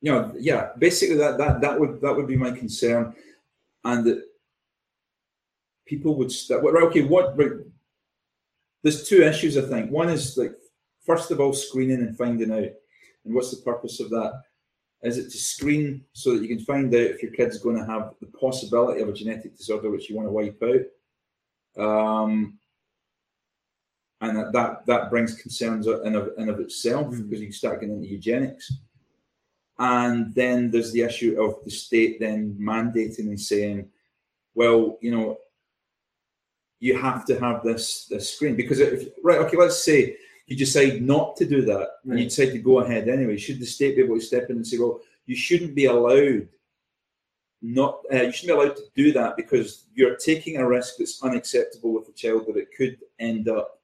[0.00, 3.14] You know, yeah, basically that that that would that would be my concern,
[3.84, 4.24] and that
[5.86, 6.62] people would start.
[6.62, 7.36] Right, okay, what?
[7.38, 7.52] Right,
[8.82, 9.56] there's two issues.
[9.56, 10.54] I think one is like
[11.04, 12.72] first of all screening and finding out,
[13.24, 14.42] and what's the purpose of that?
[15.02, 17.84] Is it to screen so that you can find out if your kid's going to
[17.84, 22.16] have the possibility of a genetic disorder which you want to wipe out?
[22.16, 22.58] Um,
[24.22, 27.28] and that, that that brings concerns in of, in of itself Mm.
[27.28, 28.72] because you start getting into eugenics.
[29.78, 33.88] And then there's the issue of the state then mandating and saying,
[34.54, 35.38] well, you know,
[36.78, 41.02] you have to have this this screen because if right, okay, let's say you decide
[41.02, 43.36] not to do that and you decide to go ahead anyway.
[43.36, 46.48] Should the state be able to step in and say, well, you shouldn't be allowed
[47.62, 51.22] not uh, you shouldn't be allowed to do that because you're taking a risk that's
[51.22, 53.81] unacceptable with the child that it could end up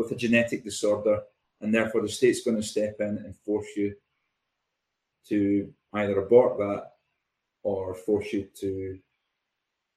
[0.00, 1.20] with a genetic disorder
[1.60, 3.94] and therefore the state's going to step in and force you
[5.28, 6.92] to either abort that
[7.62, 8.98] or force you to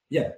[0.10, 0.32] yeah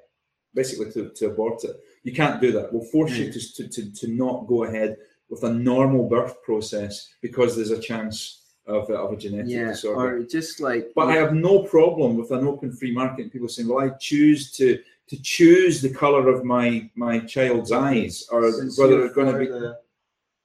[0.53, 1.75] basically to, to abort it.
[2.03, 2.71] You can't do that.
[2.71, 3.31] We'll force you hmm.
[3.31, 4.95] to, to, to, to not go ahead
[5.29, 9.67] with a normal birth process because there's a chance of, a- of a genetic yeah
[9.69, 10.17] disorder.
[10.17, 13.49] or just like but I have no problem with an open free market and people
[13.49, 18.51] saying, well, I choose to to choose the color of my my child's eyes or
[18.51, 19.47] since whether it's going to be.
[19.47, 19.79] the,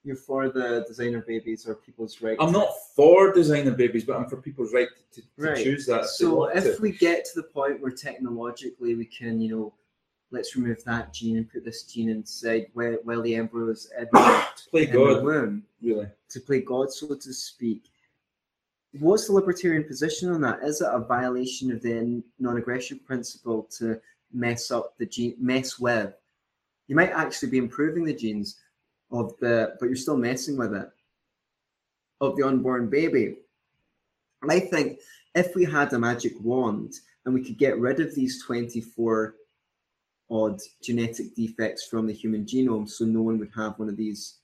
[0.03, 4.29] you're for the designer babies or people's right I'm not for designer babies, but I'm
[4.29, 5.63] for people's right to, to, Right.
[5.63, 6.07] choose that.
[6.07, 6.83] So if to.
[6.83, 9.75] we get to the point where technologically we can, you know,
[10.31, 14.07] let's remove that gene and put this gene inside while, while the embryo is in,
[14.71, 16.07] play God, womb really.
[16.31, 17.91] to play God, so to speak.
[18.99, 20.61] What's the libertarian position on that?
[20.65, 24.01] Is it a violation of the non-aggression principle to
[24.33, 26.13] mess up the gene, mess with?
[26.89, 28.59] You might actually be improving the genes
[29.11, 30.91] of the, but you're still messing with it
[32.21, 33.37] of the unborn baby.
[34.43, 35.01] And I think
[35.35, 39.35] if we had a magic wand and we could get rid of these 24
[40.31, 44.37] odd genetic defects from the human genome so no one would have one of these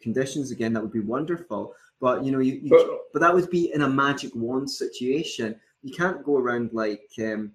[0.00, 1.74] conditions again, that would be wonderful.
[2.00, 5.58] But you know, you, you But but that would be in a magic wand situation.
[5.82, 7.50] You can't go around like because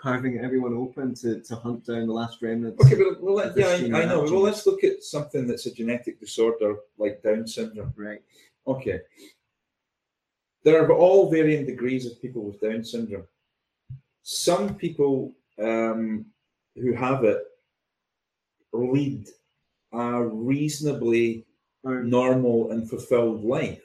[0.00, 2.82] carving everyone open to, to hunt down the last remnants.
[2.84, 4.22] Okay, but well, let, yeah, I, I know.
[4.22, 7.92] Well, let's look at something that's a genetic disorder like Down syndrome.
[7.96, 8.22] Right.
[8.66, 9.00] Okay.
[10.64, 13.26] There are all varying degrees of people with Down syndrome.
[14.22, 16.26] Some people um,
[16.76, 17.42] who have it
[18.72, 19.28] lead
[19.92, 21.44] a reasonably
[21.82, 23.80] Or, normal and fulfilled life.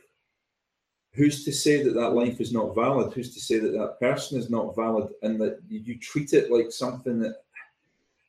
[1.16, 3.14] Who's to say that that life is not valid?
[3.14, 6.72] Who's to say that that person is not valid and that you treat it like
[6.72, 7.44] something that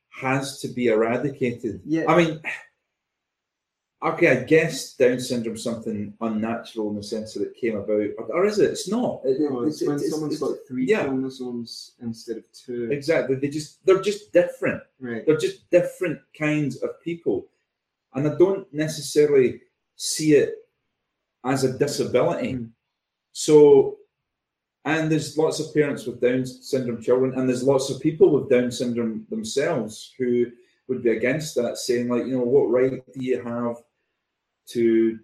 [0.09, 1.81] has to be eradicated?
[1.85, 2.05] Yeah.
[2.07, 2.41] I mean,
[4.01, 8.09] okay, I guess Down syndrome is something unnatural in the sense that it came about,
[8.29, 8.71] or, is it?
[8.71, 9.21] It's not.
[9.25, 11.03] It- no, it- it's when it's- someone's it's- got three yeah.
[11.03, 12.89] chromosomes instead of two.
[12.91, 13.35] exactly.
[13.35, 14.81] They just they're just different.
[14.99, 15.25] Right.
[15.25, 17.47] They're just different kinds of people.
[18.13, 19.61] And I don't necessarily
[19.97, 20.67] see it
[21.43, 22.53] as a disability.
[22.53, 22.69] Mm.
[23.37, 23.97] So,
[24.83, 28.49] and there's lots of parents with Down syndrome children, and there's lots of people with
[28.49, 30.47] Down syndrome themselves who
[30.87, 33.75] would be against that, saying, like, you know, what right do you have
[34.69, 35.19] to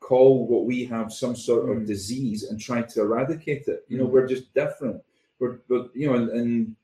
[0.00, 1.86] call what we have some sort of Mm.
[1.86, 3.84] disease and try to eradicate it?
[3.88, 4.10] You know, Mm.
[4.10, 5.00] we're just different.
[5.38, 6.76] We're, but you know, and, and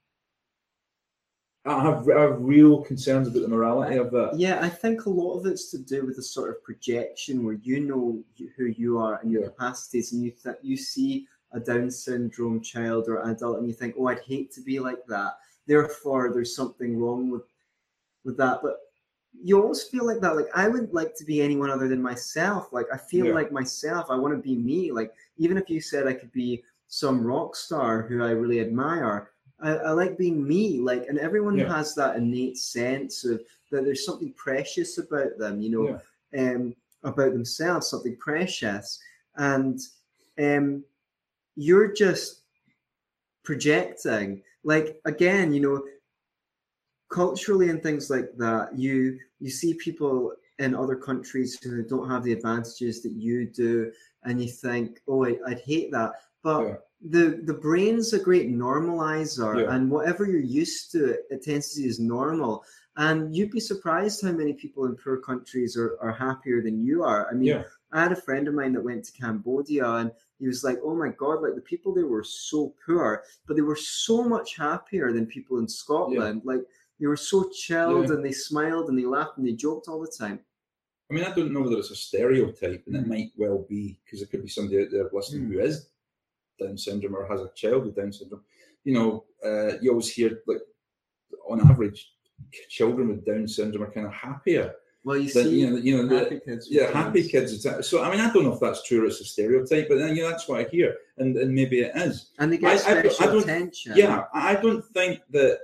[1.67, 4.39] I have, I have real concerns about the morality of that.
[4.39, 7.55] Yeah, I think a lot of it's to do with the sort of projection where
[7.55, 8.23] you know
[8.57, 9.49] who you are and your Yeah.
[9.49, 13.95] capacities, and you th- you see a Down syndrome child or adult, and you think,
[13.99, 17.43] "Oh, I'd hate to be like that." Therefore, there's something wrong with
[18.25, 18.61] with that.
[18.63, 18.79] But
[19.33, 20.37] you always feel like that.
[20.37, 22.73] Like I would like to be anyone other than myself.
[22.73, 23.35] Like I feel Yeah.
[23.35, 24.07] like myself.
[24.11, 24.93] I want to be me.
[24.93, 29.31] Like even if you said I could be some rock star who I really admire,
[29.63, 30.79] I, I like being me.
[30.81, 31.75] Like, and everyone Yeah.
[31.75, 36.01] has that innate sense of that there's something precious about them, you know,
[36.37, 38.99] um, about themselves, something precious.
[39.37, 39.81] And
[40.39, 40.85] um,
[41.57, 42.41] you're just
[43.43, 44.43] projecting.
[44.65, 45.85] Like, again, you know,
[47.11, 52.23] culturally and things like that, you you see people in other countries who don't have
[52.23, 53.91] the advantages that you do,
[54.25, 56.13] and you think, oh, I, I'd hate that.
[56.43, 56.77] But Yeah.
[57.09, 59.75] The the brain's a great normalizer, Yeah.
[59.75, 62.65] and whatever you're used to, it tends to see normal.
[62.97, 67.03] And you'd be surprised how many people in poor countries are, are happier than you
[67.05, 67.29] are.
[67.31, 67.63] I mean, Yeah.
[67.93, 70.95] I had a friend of mine that went to Cambodia and he was like, oh
[70.95, 75.13] my God, like the people there were so poor, but they were so much happier
[75.13, 76.43] than people in Scotland.
[76.45, 76.63] Like
[76.99, 78.15] they were so chilled Yeah.
[78.17, 80.41] and they smiled and they laughed and they joked all the time.
[81.11, 83.09] I mean, I don't know whether it's a stereotype, and it Mm.
[83.09, 85.53] might well be because there could be somebody out there listening Mm.
[85.55, 85.89] who is
[86.61, 88.43] Down syndrome or has a child with Down syndrome.
[88.85, 90.59] You know, uh, you always hear like
[91.49, 92.13] on average,
[92.69, 95.97] children with Down syndrome are kind of happier Well, you than see, you know, you
[95.97, 96.69] know, the, happy kids.
[96.71, 97.53] yeah, happy kids.
[97.53, 97.83] exactly.
[97.83, 100.15] So I mean, I don't know if that's true or it's a stereotype, but then
[100.17, 102.31] you know that's what I hear, and and maybe it is.
[102.39, 103.93] And they get I- I I attention.
[103.97, 105.59] Yeah, I don't think that.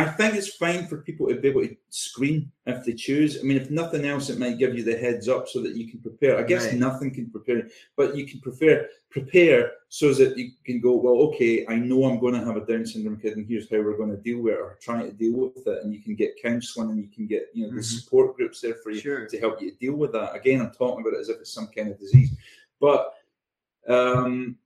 [0.00, 3.38] I think it's fine for people to be able to screen if they choose.
[3.38, 5.88] I mean, if nothing else, it might give you the heads up so that you
[5.90, 6.38] can prepare.
[6.38, 6.76] I guess Right.
[6.76, 10.96] nothing can prepare, but you can prepare prepare so that you can go.
[10.96, 13.78] Well, okay, I know I'm going to have a Down syndrome kid, and here's how
[13.82, 15.82] we're going to deal with it, or try to deal with it.
[15.82, 17.84] And you can get counselling, and you can get you know the Mhm.
[17.84, 19.26] support groups there for you Sure.
[19.26, 20.34] to help you deal with that.
[20.34, 22.30] Again, I'm talking about it as if it's some kind of disease,
[22.80, 23.14] but
[23.88, 24.56] um,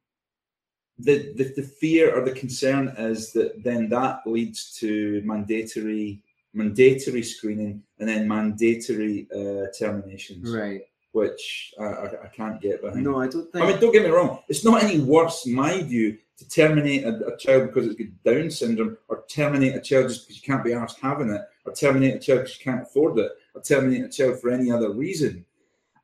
[0.99, 6.21] the, the the fear or the concern is that then that leads to mandatory
[6.53, 10.83] mandatory screening and then mandatory uh, terminations, Right.
[11.13, 13.03] which I, I, I can't get behind.
[13.03, 13.65] No, I don't think.
[13.65, 14.39] I mean, don't get me wrong.
[14.49, 18.33] It's not any worse, in my view, to terminate a, a child because it's got
[18.33, 21.73] Down syndrome, or terminate a child just because you can't be asked having it, or
[21.73, 24.91] terminate a child because you can't afford it, or terminate a child for any other
[24.93, 25.45] reason.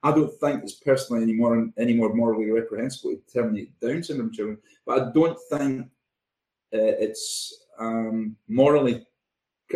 [0.02, 4.32] I don't think it's personally any more any more morally reprehensible to terminate Down syndrome
[4.32, 5.86] children, but I don't think
[6.72, 9.06] uh, it's um, morally.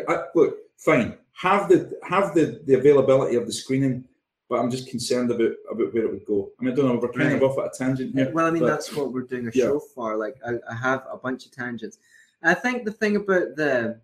[0.09, 4.05] I, look, fine, have the have the, the availability of the screening,
[4.49, 6.51] but I'm just concerned about about where it would go.
[6.59, 6.97] I mean, I don't know.
[7.01, 8.31] We're kind of off at a tangent here.
[8.33, 9.65] Well, I mean, but- that's what we're doing a Yeah.
[9.67, 10.17] show for.
[10.17, 11.99] Like, I, I have a bunch of tangents.
[12.43, 14.01] I think the thing about the,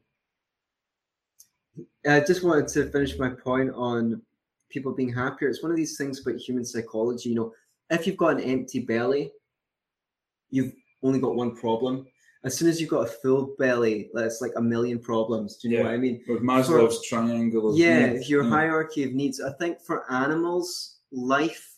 [2.08, 4.22] I just wanted to finish my point on
[4.70, 5.48] people being happier.
[5.48, 7.28] It's one of these things about human psychology.
[7.30, 7.52] You know,
[7.90, 9.32] if you've got an empty belly,
[10.50, 12.06] you've only got one problem.
[12.42, 15.56] As soon as you've got a full belly, that's like a million problems.
[15.56, 16.22] Do you know what I mean?
[16.26, 18.50] with Maslow's triangle of yeah, needs, your yeah.
[18.50, 19.42] hierarchy of needs.
[19.42, 21.76] I think for animals, life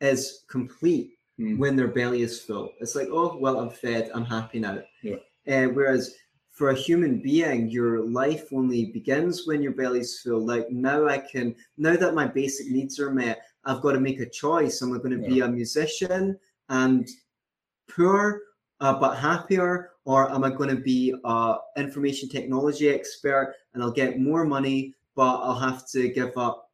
[0.00, 1.56] is complete Mm.
[1.56, 2.72] when their belly is full.
[2.80, 4.82] It's like, oh, well, I'm fed, I'm happy now.
[5.04, 5.16] Yeah.
[5.46, 6.16] Uh, whereas
[6.58, 10.44] for a human being, your life only begins when your belly's full.
[10.44, 14.18] Like now, I can now that my basic needs are met, I've got to make
[14.18, 14.82] a choice.
[14.82, 16.36] Am I going to be a musician
[16.68, 17.08] and
[17.88, 18.42] poor,
[18.80, 23.92] uh, but happier, or am I going to be a information technology expert and I'll
[23.92, 26.70] get more money, but I'll have to give up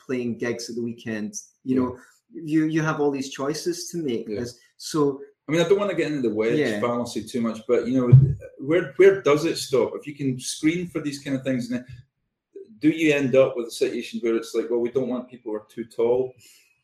[0.00, 1.34] playing gigs at the weekend?
[1.62, 1.98] You know,
[2.32, 4.28] you you have all these choices to make.
[4.28, 4.44] Yeah.
[4.78, 6.78] So I mean, I don't want to get into the wedge Yeah.
[6.78, 8.36] fallacy too much, but you know,
[8.70, 9.94] where where does it stop?
[9.96, 11.84] If you can screen for these kind of things, and
[12.78, 15.50] do you end up with a situation where it's like, well, we don't want people
[15.50, 16.32] who are too tall,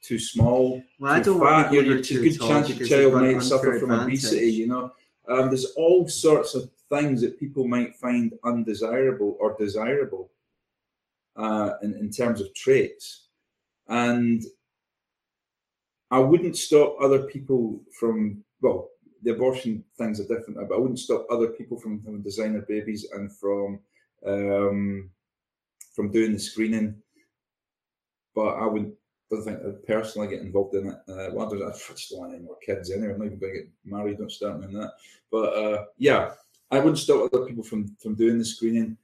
[0.02, 1.72] too small, well, I too don't fat?
[1.72, 4.50] You're, who a good chance your child might suffer from obesity.
[4.52, 4.92] You know,
[5.28, 10.30] um, there's all sorts of things that people might find undesirable or desirable
[11.36, 13.28] uh, in, in terms of traits,
[13.86, 14.42] and
[16.10, 18.88] I wouldn't stop other people from well,
[19.26, 23.08] the abortion things are different, but I wouldn't stop other people from having designer babies
[23.12, 23.80] and from
[24.24, 25.10] um,
[25.96, 26.94] from doing the screening.
[28.36, 28.92] But I would
[29.28, 30.98] don't think I'd personally get involved in it.
[31.08, 33.14] Uh, well, I I just don't want any more kids anyway.
[33.14, 34.18] I'm not even going to get married.
[34.18, 34.92] Don't start me on that.
[35.32, 36.30] But uh, yeah,
[36.70, 38.96] I wouldn't stop other people from from doing the screening.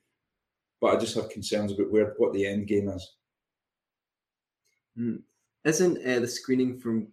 [0.81, 3.17] But I just have concerns about where what the end game is.
[5.65, 7.09] Isn't uh, the screening from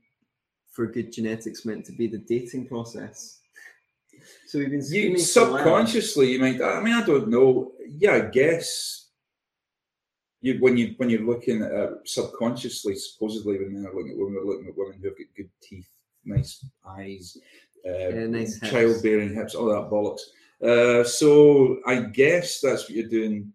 [0.80, 3.42] for good genetics meant to be the dating process?
[4.48, 5.58] So we've been You for a while.
[5.58, 6.62] subconsciously, you might.
[6.62, 7.74] I mean, I don't know.
[7.86, 9.08] Yeah, I guess.
[10.42, 14.18] You when you when you're looking at uh, subconsciously, supposedly when men are looking at
[14.18, 15.90] women, are looking at women who've got good teeth,
[16.24, 17.36] nice eyes,
[17.86, 18.72] uh, Yeah, nice hips.
[18.72, 20.22] childbearing hips, all that bollocks.
[20.64, 23.52] Uh, so I guess that's what you're doing.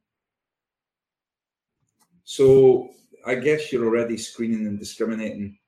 [2.24, 2.90] So
[3.26, 5.58] I guess you're already screening and discriminating.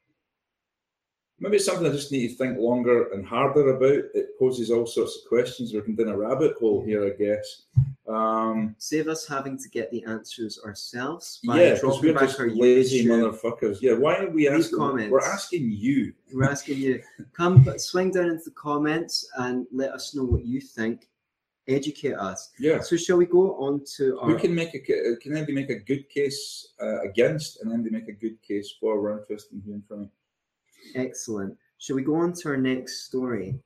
[1.38, 4.04] Maybe it's something I just need to think longer and harder about.
[4.14, 5.74] It poses all sorts of questions.
[5.74, 7.64] We're down a rabbit hole here, I guess.
[8.08, 12.38] Um, Save us having to get the answers ourselves by yeah, because we're back just
[12.38, 13.40] lazy YouTube.
[13.42, 13.82] motherfuckers.
[13.82, 14.78] Yeah, why are we asking?
[14.78, 15.10] comments.
[15.10, 16.14] We're asking you.
[16.32, 20.44] We're asking you, come but swing down into the comments and let us know what
[20.46, 21.08] you think.
[21.68, 22.52] Educate us.
[22.60, 22.80] Yeah.
[22.80, 25.80] So shall we go on to our Who can make a can anybody make a
[25.80, 29.02] good case uh, against, and anybody make a good case for?
[29.02, 30.10] We're interested in hearing from you.
[30.94, 31.56] Excellent?
[31.78, 33.58] Shall we go on to our next story?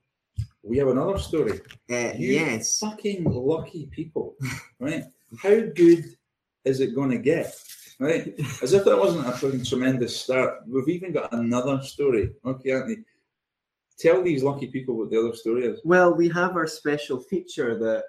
[0.63, 1.59] We have another story.
[1.89, 2.79] Uh, You yes.
[2.79, 4.35] Fucking lucky people,
[4.79, 5.05] right?
[5.41, 6.05] How good
[6.65, 7.55] is it going to get?
[7.99, 8.33] Right?
[8.61, 10.61] As if that wasn't a fucking tremendous start.
[10.67, 12.31] We've even got another story.
[12.45, 12.97] Okay, Anthony.
[13.99, 15.79] Tell these lucky people what the other story is.
[15.83, 18.03] Well, we have our special feature that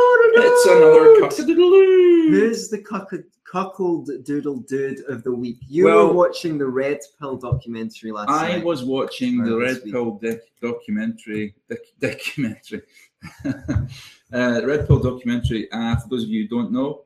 [0.00, 2.28] It's another cock-a-doodle-doo.
[2.30, 3.12] Who's the cuck-
[3.44, 5.58] cuckold doodle dude of the week?
[5.68, 8.36] You Well- were watching the Red Pill documentary last week.
[8.38, 8.64] I night.
[8.64, 9.92] was watching the Or this Red week.
[9.94, 11.54] Pill doc- documentary.
[11.68, 12.82] Doc- documentary.
[13.44, 15.70] uh, Red Pill documentary.
[15.72, 17.04] Uh, for those of you who don't know,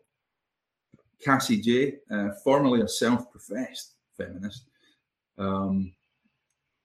[1.20, 4.64] Cassie Jaye, uh, formerly a self-professed feminist,
[5.38, 5.92] um,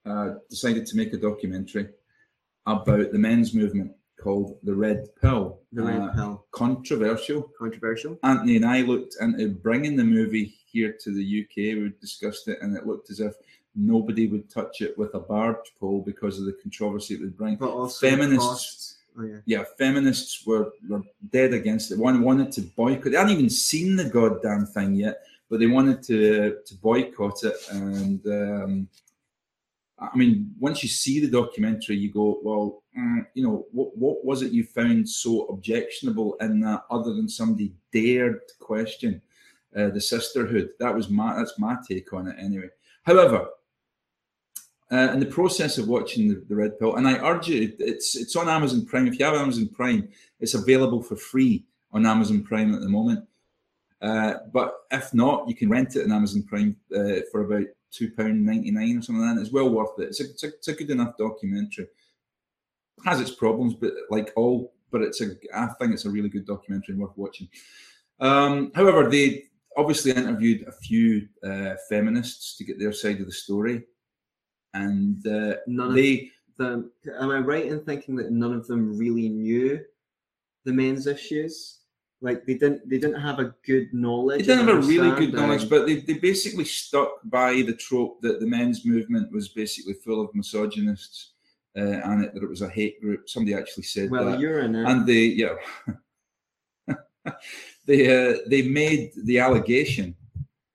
[0.06, 1.90] uh, decided to make a documentary
[2.66, 3.92] about the men's movement
[4.22, 5.60] called the Red Pill.
[5.72, 6.46] the Red Uh, Pill.
[6.52, 7.44] Controversial.
[7.58, 8.18] Controversial.
[8.24, 11.76] Anthony and I looked into bringing the movie here to the UK.
[11.78, 13.36] We discussed it, and it looked as if
[13.76, 17.56] nobody would touch it with a barge pole because of the controversy it would bring.
[17.58, 19.38] But also Feminists- Oh yeah.
[19.46, 21.02] Yeah, feminists were, were
[21.32, 21.98] dead against it.
[21.98, 23.12] One wanted to boycott.
[23.12, 27.56] They hadn't even seen the goddamn thing yet, but they wanted to to boycott it.
[27.72, 28.88] And um,
[29.98, 34.26] I mean, once you see the documentary, you go, well, mm, you know, what what
[34.26, 39.22] was it you found so objectionable in that, other than somebody dared to question
[39.76, 40.70] uh, the sisterhood?
[40.80, 42.70] That was my that's my take on it anyway.
[43.04, 43.50] However,
[44.92, 48.16] uh, in the process of watching the, the Red Pill, and I urge you, it's
[48.16, 49.08] it's on Amazon Prime.
[49.08, 53.26] If you have Amazon Prime, it's available for free on Amazon Prime at the moment.
[54.02, 58.12] Uh, but if not, you can rent it on Amazon Prime uh, for about two
[58.12, 59.42] pound ninety nine or something like that.
[59.42, 60.10] It's well worth it.
[60.10, 61.88] It's a, it's a, it's a good enough documentary.
[63.06, 66.48] Has its problems, but like all, but it's a I think it's a really good
[66.48, 67.48] documentary and worth watching.
[68.20, 69.44] Um, however, they
[69.76, 73.84] obviously interviewed a few uh, feminists to get their side of the story,
[74.74, 76.92] and uh, None of they them.
[77.20, 79.80] Am I right in thinking that none of them really knew
[80.66, 81.80] the men's issues?
[82.20, 82.90] Like they didn't.
[82.90, 84.40] They didn't have a good knowledge.
[84.40, 88.22] They didn't have a really good knowledge, but they, they basically stuck by the trope
[88.22, 91.34] that the men's movement was basically full of misogynists
[91.78, 93.30] uh, and it, that it was a hate group.
[93.30, 94.40] Somebody actually said Well, that.
[94.40, 94.86] you're in it.
[94.90, 95.56] And they, yeah,
[97.86, 100.16] they, uh, they made the allegation,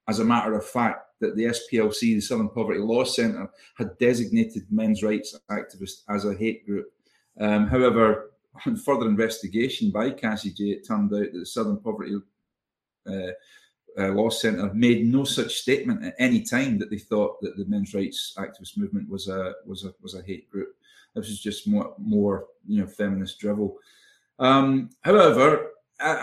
[0.08, 4.66] as a matter of fact, that the SPLC, the Southern Poverty Law Centre, had designated
[4.70, 6.92] men's rights activists as a hate group.
[7.40, 8.32] Um, however,
[8.66, 12.16] on further investigation by Cassie Jaye, it turned out that the Southern Poverty
[13.08, 13.12] uh,
[13.98, 17.64] uh, Law Centre made no such statement at any time that they thought that the
[17.66, 20.74] men's rights activist movement was a was a was a hate group.
[21.14, 23.76] This is just more, more you know, feminist drivel.
[24.38, 25.72] Um, however,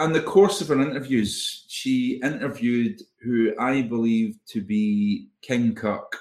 [0.01, 6.17] in the course of her interviews, she interviewed who I believe to be King Kirk.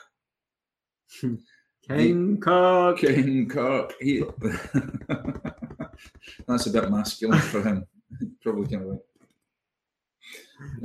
[1.89, 2.99] King Cock.
[2.99, 3.95] King Kirk.
[4.01, 4.23] He,
[6.47, 7.87] that's a bit masculine for him.
[8.43, 9.01] Probably kind of like.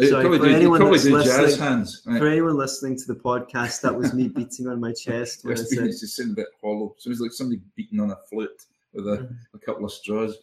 [0.08, 2.04] Sorry, for anyone that's listening- hands.
[2.06, 2.20] Right?
[2.20, 5.60] For anyone listening to the podcast, that was me beating on my chest when I
[5.60, 6.96] West said, Phoenix just sounded a bit hollow.
[6.98, 10.38] Sounds like somebody beating on a flute with a, a couple of straws.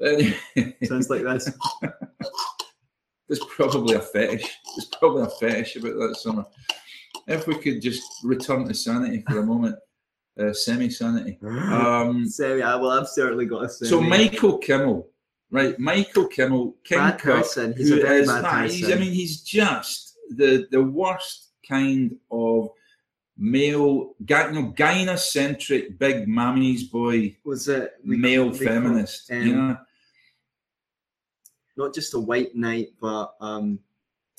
[0.00, 0.36] Anyway,
[0.84, 1.50] sounds like this.
[3.28, 4.48] there's probably a fetish.
[4.76, 6.44] There's probably a fetish about that summer.
[7.26, 9.76] If we could just return to sanity for a moment,
[10.38, 11.38] uh, semi-sanity.
[11.46, 13.88] Um, Sammy, I, well, I've certainly got a Sammy.
[13.88, 15.08] so Michael Kimmel,
[15.50, 15.78] right?
[15.78, 17.74] Michael Kimmel, King Bad Kirk, person.
[17.76, 21.50] He's who a very is- bad nah, he's- I mean, he's just the the worst
[21.68, 22.70] kind of
[23.38, 29.30] male, you know, gynocentric, big mammy's boy, was it male call- feminist.
[29.30, 29.76] um, you know,
[31.76, 33.78] not just a white knight, but um,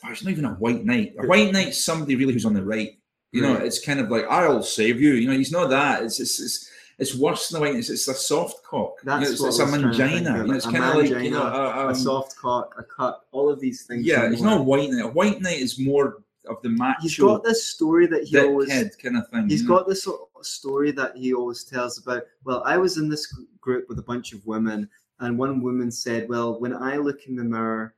[0.03, 1.13] oh, it's not even a white knight.
[1.19, 2.97] A white knight's somebody really who's on the right.
[3.31, 5.13] You know, it's kind of like I'll save you.
[5.13, 6.01] You know, he's not that.
[6.03, 6.69] It's it's it's,
[6.99, 7.75] it's worse than a white.
[7.75, 8.95] It's, it's a soft cock.
[9.03, 10.37] You know, That's it's, what it's a was trying to think mangina.
[10.41, 12.75] You know, it's A kind of like you know, mangina, a, a um, soft cock,
[12.77, 14.05] a cut, all of these things.
[14.05, 14.29] yeah.
[14.31, 15.05] It's more- not a white knight.
[15.05, 18.69] A white knight is more of the macho He's got this story that he always.
[18.69, 19.49] kind of thing.
[19.49, 19.77] He's you know?
[19.77, 22.23] got this sort of story that he always tells about.
[22.45, 23.27] Well, I was in this
[23.59, 24.89] group with a bunch of women,
[25.19, 27.93] and one woman said, "Well, when I look in the mirror,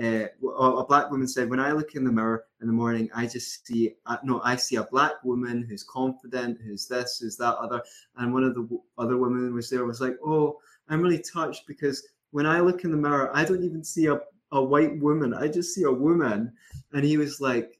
[0.00, 0.26] uh,
[0.58, 3.66] a black woman said, when I look in the mirror in the morning, I just
[3.66, 7.82] see uh, no, I see a black woman who's confident, who's this, who's that, other."
[8.16, 11.66] And one of the w- other women was there was like, "Oh, I'm really touched
[11.66, 14.18] because when I look in the mirror, I don't even see a
[14.52, 15.34] a white woman.
[15.34, 16.52] I just see a woman."
[16.94, 17.78] And he was like,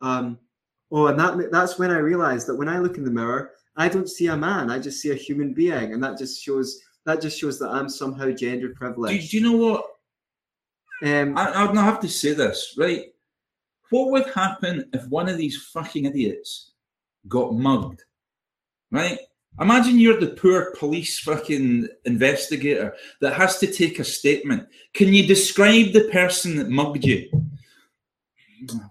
[0.00, 0.38] um,
[0.92, 3.88] "Oh, and that that's when I realized that when I look in the mirror, I
[3.88, 4.70] don't see a man.
[4.70, 7.88] I just see a human being, and that just shows." That just shows that I'm
[7.88, 9.30] somehow gender Do, privileged.
[9.30, 9.82] do you know what?
[11.02, 13.06] Um, I, I'd not have to say this, right?
[13.90, 16.72] What would happen if one of these fucking idiots
[17.28, 18.04] got mugged,
[18.90, 19.18] right?
[19.60, 24.68] Imagine you're the poor police fucking investigator that has to take a statement.
[24.94, 27.28] Can you describe the person that mugged you?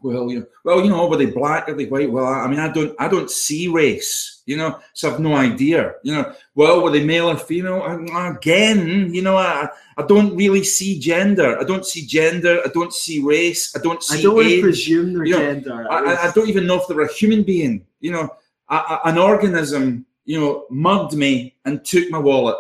[0.01, 1.67] Well, you know, well, you know, were they black?
[1.69, 2.11] Are they white?
[2.11, 5.95] Well, I mean, I don't, I don't see race, you know, so I've no idea.
[6.03, 7.83] You know, well, were they male or female?
[8.37, 11.59] Again, you know, I, I don't really see gender.
[11.59, 12.61] I don't see gender.
[12.65, 13.75] I don't see race.
[13.75, 14.61] I don't see I don't age.
[14.61, 15.87] presume their You know, gender.
[15.91, 17.85] I, I- I don't even know if they're a human being.
[17.99, 18.29] You know,
[18.69, 22.57] a, a- an organism, you know, mugged me and took my wallet.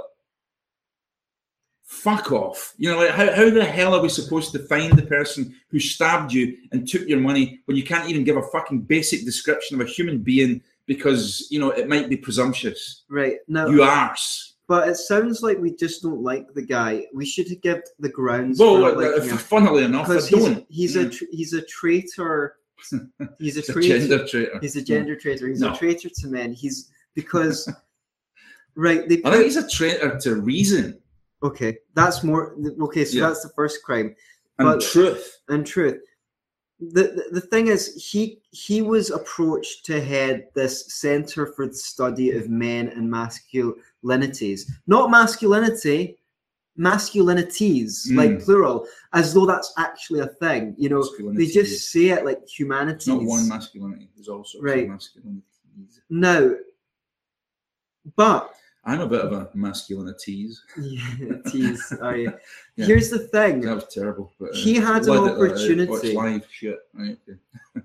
[1.87, 2.73] Fuck off.
[2.77, 5.79] You know, like how, how the hell are we supposed to find the person who
[5.79, 9.79] stabbed you and took your money when you can't even give a fucking basic description
[9.79, 13.03] of a human being because, you know, it might be presumptuous?
[13.09, 14.55] right now, You arse.
[14.67, 17.05] but it sounds like we just don't like the guy.
[17.13, 20.65] We should give the grounds Well, for uh, liking uh, funnily enough, I he's, don't.
[20.69, 22.57] he's a he's a traitor.
[23.39, 23.99] He's a It's a traitor.
[23.99, 24.59] gender traitor.
[24.61, 25.47] He's a gender traitor.
[25.47, 25.73] He's No.
[25.73, 26.53] a traitor to men.
[26.53, 27.67] He's because
[28.75, 29.09] right.
[29.09, 30.99] They I think he's a traitor to reason
[31.43, 31.77] okay.
[31.93, 33.05] That's more okay.
[33.05, 33.27] So Yeah.
[33.27, 34.15] that's the first crime.
[34.59, 35.37] and But- truth.
[35.49, 36.01] and truth.
[36.79, 41.73] The, the the thing is, he he was approached to head this Center for the
[41.73, 46.19] Study of Men and Masculinities, not masculinity,
[46.77, 48.43] masculinities, like Mm.
[48.45, 50.75] plural, as though that's actually a thing.
[50.77, 53.07] You know, they just say it like humanities.
[53.07, 54.09] not one masculinity.
[54.15, 54.87] There's also Right.
[54.87, 56.01] masculinities.
[56.09, 56.57] No,
[58.15, 58.53] but
[58.87, 60.55] I'm a bit of a masculinities.
[60.81, 61.93] yeah, tease.
[62.01, 62.33] Are you?
[62.77, 62.85] Yeah.
[62.85, 63.61] Here's the thing.
[63.61, 64.31] That was terrible.
[64.39, 65.91] But, uh, He had an it- let it- opportunity.
[65.91, 66.79] Watch live shit.
[66.93, 67.17] Right.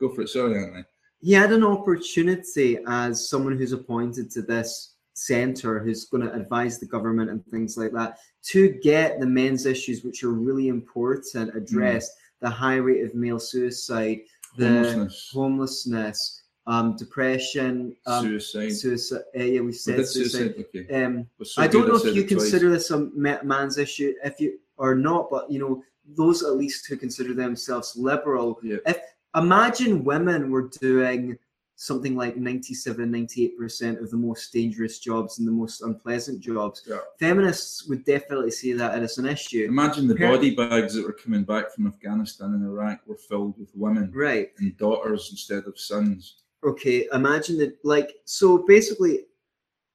[0.00, 0.28] Go for it.
[0.28, 0.84] Sorry, aren't I?
[1.22, 6.78] he had an opportunity as someone who's appointed to this center who's going to advise
[6.78, 11.54] the government and things like that to get the men's issues which are really important
[11.54, 14.20] addressed the high rate of male suicide
[14.56, 18.70] the Homelessness, homelessness um, depression um, suicide.
[18.72, 20.64] suicide uh, yeah we said suicide suicide.
[20.74, 21.04] Okay.
[21.04, 22.28] um, so I don't know if you it twice.
[22.28, 23.10] consider this a
[23.44, 25.82] man's issue, if you or not, but you know
[26.16, 28.58] those at least who consider themselves liberal.
[28.62, 28.76] Yeah.
[28.86, 28.98] If
[29.36, 31.38] imagine women were doing
[31.76, 36.82] something like 97, 98 percent of the most dangerous jobs and the most unpleasant jobs,
[36.86, 36.98] Yeah.
[37.18, 39.64] feminists would definitely see that as an issue.
[39.66, 43.70] Imagine the body bags that were coming back from Afghanistan and Iraq were filled with
[43.74, 44.50] women Right.
[44.58, 46.42] and daughters instead of sons.
[46.64, 47.06] Okay.
[47.12, 47.78] Imagine that.
[47.84, 49.20] Like so, basically,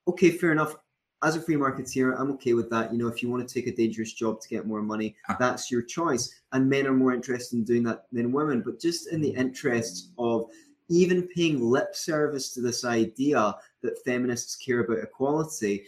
[0.08, 0.76] okay, fair enough.
[1.22, 2.92] As a free marketeer, I'm okay with that.
[2.92, 5.36] You know, if you want to take a dangerous job to get more money, Ah.
[5.40, 6.32] that's your choice.
[6.52, 8.60] And men are more interested in doing that than women.
[8.60, 10.50] But just in the interests of
[10.88, 15.84] even paying lip service to this idea that feminists care about equality.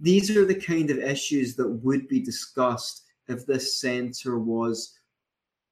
[0.00, 4.98] These are the kind of issues that would be discussed if this centre was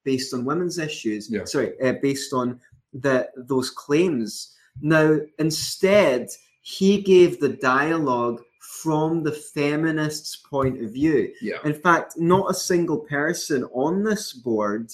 [0.04, 1.30] based on women's issues.
[1.30, 1.44] Yeah.
[1.44, 2.61] Sorry, uh, based on
[2.93, 4.57] the those claims.
[4.80, 6.28] Now, instead,
[6.62, 8.43] he gave the dialogue
[8.82, 11.32] from the feminists' point of view.
[11.43, 11.59] Yeah.
[11.64, 14.91] In fact, not a single person on this board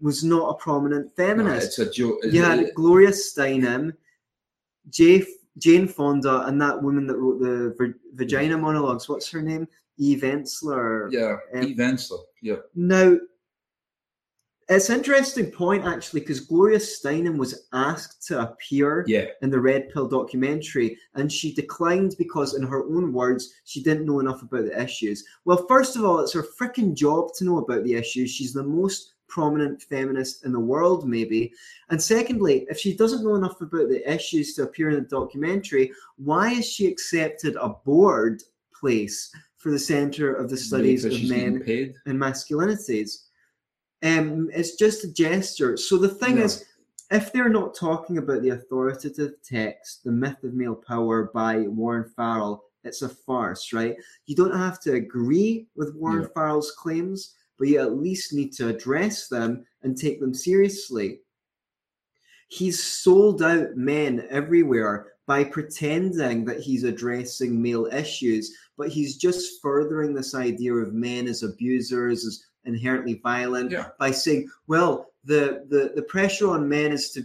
[0.00, 1.78] was not a prominent No, feminist.
[1.78, 2.18] it's a joke.
[2.24, 3.92] you had Gloria Steinem,
[4.88, 5.24] Jay,
[5.58, 9.08] Jane Fonda, and that woman that wrote the Vagina monologues.
[9.08, 9.68] What's her name?
[9.98, 11.12] Eve Ensler.
[11.12, 12.20] Yeah, um, Eve Ensler.
[12.40, 12.56] Yeah.
[12.74, 13.16] Now,
[14.70, 19.26] it's an interesting point actually because Gloria Steinem was asked to appear Yeah.
[19.42, 24.06] in the Red Pill documentary, and she declined because, in her own words, she didn't
[24.06, 25.24] know enough about the issues.
[25.44, 28.30] Well, first of all, it's her freaking job to know about the issues.
[28.30, 31.52] She's the most prominent feminist in the world, maybe.
[31.90, 35.92] And secondly, if she doesn't know enough about the issues to appear in the documentary,
[36.16, 38.42] why has she accepted a board
[38.80, 41.62] place for the Center of the Studies of Men
[42.06, 43.26] and masculinities.
[44.02, 45.76] Um, it's just a gesture.
[45.76, 46.44] So the thing Yeah.
[46.44, 46.64] is,
[47.10, 52.08] if they're not talking about the authoritative text, The Myth of Male Power by Warren
[52.16, 53.96] Farrell, it's a farce, right?
[54.26, 56.28] You don't have to agree with Warren Yeah.
[56.34, 61.20] Farrell's claims, but you at least need to address them and take them seriously.
[62.48, 69.60] He's sold out men everywhere by pretending that he's addressing male issues, but he's just
[69.60, 73.88] furthering this idea of men as abusers, as inherently violent, Yeah.
[73.98, 77.22] by saying, well, the, the, the pressure on men is to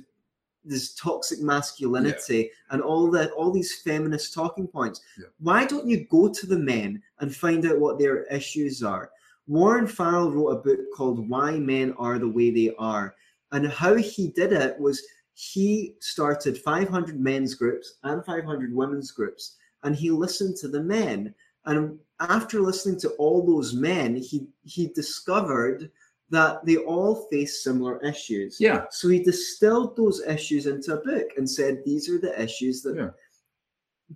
[0.68, 5.02] this toxic masculinity and all that all these feminist talking points.
[5.18, 5.28] Yeah.
[5.40, 9.12] Why don't you go to the men and find out what their issues are?
[9.48, 13.16] Warren Farrell wrote a book called Why Men Are the Way They Are.
[13.52, 15.04] And how he did it was
[15.36, 21.36] he started 500 men's groups and 500 women's groups, and he listened to the men.
[21.66, 25.92] And after listening to all those men, he, he discovered
[26.30, 28.58] that they all face similar issues.
[28.60, 28.86] Yeah.
[28.90, 32.96] So he distilled those issues into a book and said, these are the issues that
[32.96, 33.12] Yeah.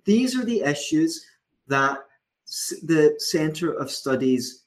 [0.05, 1.23] these are the issues
[1.67, 1.99] that
[2.47, 4.63] s- the Center of Studies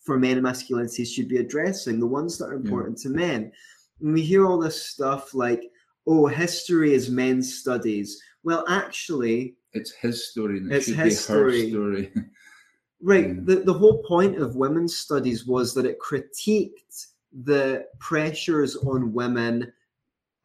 [0.00, 2.60] for Men and Masculinities should be addressing, the ones that are Yeah.
[2.64, 3.52] important to men.
[4.00, 5.70] And we hear all this stuff like,
[6.06, 8.18] oh, history is men's studies.
[8.44, 11.62] Well, actually, It's his story and it It's should his be story.
[11.62, 12.12] her story.
[12.14, 12.24] Right.
[13.36, 13.46] Mm.
[13.46, 17.06] The, the whole point of women's studies was that it critiqued
[17.44, 19.72] the pressures on women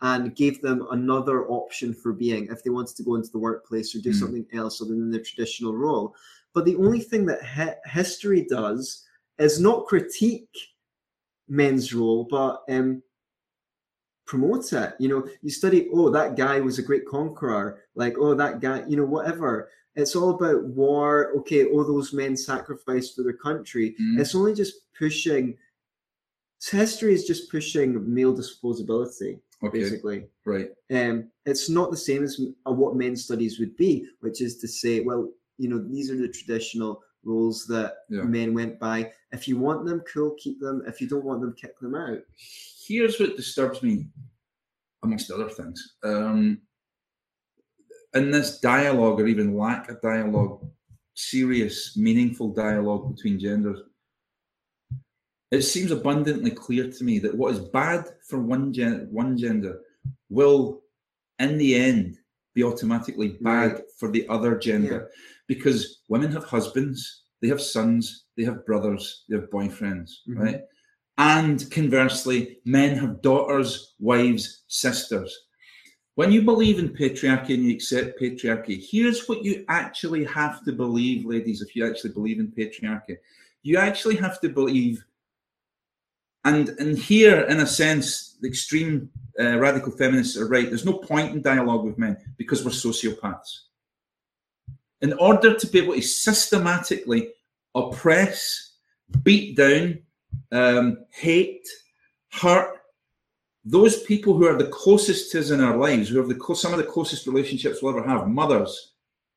[0.01, 3.95] and gave them another option for being if they wanted to go into the workplace
[3.95, 4.19] or do Mm.
[4.19, 6.13] something else other than their traditional role.
[6.53, 9.03] But the only thing that hi- history does
[9.39, 10.55] is not critique
[11.47, 13.01] men's role, but um,
[14.33, 14.93] promote it.
[14.97, 18.83] You know, you study, oh, that guy was a great conqueror, like, oh, that guy,
[18.87, 19.69] you know, whatever.
[19.95, 21.31] It's all about war.
[21.37, 23.95] Okay, all those men sacrificed for their country.
[24.01, 24.19] Mm.
[24.19, 25.55] It's only just pushing.
[26.63, 29.79] History is just pushing male disposability, Okay.
[29.79, 30.25] basically.
[30.45, 30.69] Right.
[30.91, 34.67] Um, it's not the same as uh, what men's studies would be, which is to
[34.67, 35.29] say, well,
[35.59, 38.23] you know, these are the traditional roles that Yeah.
[38.23, 39.11] men went by.
[39.31, 40.83] If you want them, cool, keep them.
[40.87, 42.19] If you don't want them, kick them out.
[42.87, 44.07] Here's what disturbs me,
[45.03, 45.95] amongst other things.
[46.03, 46.61] Um,
[48.13, 50.69] in this dialogue, or even lack of dialogue,
[51.15, 53.79] serious, meaningful dialogue between genders,
[55.51, 59.81] it seems abundantly clear to me that what is bad for one gen- one gender
[60.29, 60.83] will,
[61.39, 62.17] in the end,
[62.55, 63.83] be automatically bad Right.
[63.97, 65.09] for the other gender,
[65.53, 70.39] because women have husbands, they have sons, they have brothers, they have boyfriends, Mhm.
[70.39, 70.61] right?
[71.17, 75.31] And conversely, men have daughters, wives, sisters.
[76.15, 80.71] When you believe in patriarchy and you accept patriarchy, here's what you actually have to
[80.71, 83.17] believe, ladies, if you actually believe in patriarchy.
[83.63, 85.03] You actually have to believe,
[86.45, 90.67] and, and here, in a sense, the extreme uh, radical feminists are right.
[90.69, 93.51] There's no point in dialogue with men because we're sociopaths.
[95.03, 97.29] In order to be able to systematically
[97.75, 98.77] oppress,
[99.21, 99.99] beat down,
[100.51, 101.67] um, hate,
[102.31, 102.77] hurt
[103.65, 106.55] those people who are the closest to us in our lives, who have the clo-
[106.55, 108.93] some of the closest relationships we'll ever have mothers,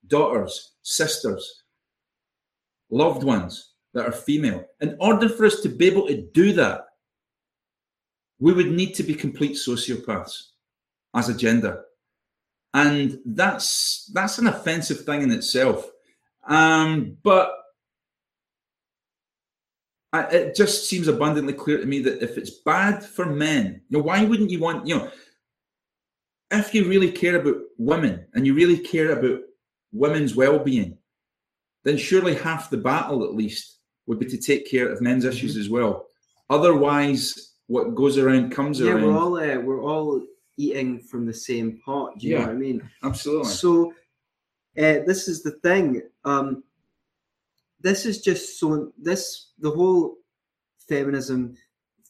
[0.06, 1.64] daughters, sisters,
[2.90, 4.64] loved ones that are female.
[4.80, 6.86] In order for us to be able to do that,
[8.38, 10.50] we would need to be complete sociopaths
[11.14, 11.84] as a gender.
[12.76, 15.88] And that's that's an offensive thing in itself.
[16.46, 17.50] Um, but
[20.12, 23.96] I, it just seems abundantly clear to me that if it's bad for men, you
[23.98, 25.10] know, why wouldn't you want, you know,
[26.50, 29.40] if you really care about women and you really care about
[29.92, 30.98] women's well-being,
[31.84, 35.32] then surely half the battle, at least, would be to take care of men's Mm-hmm.
[35.34, 36.06] issues as well.
[36.50, 39.00] Otherwise, what goes around comes Yeah, around.
[39.00, 40.22] Yeah, we're all uh, we're all
[40.56, 42.18] eating from the same pot.
[42.18, 42.40] Do you Yeah.
[42.40, 42.90] know what I mean?
[43.02, 43.50] Absolutely.
[43.50, 43.92] So,
[44.78, 46.02] uh, this is the thing.
[46.24, 46.64] Um,
[47.80, 50.18] this is just so this the whole
[50.88, 51.56] feminism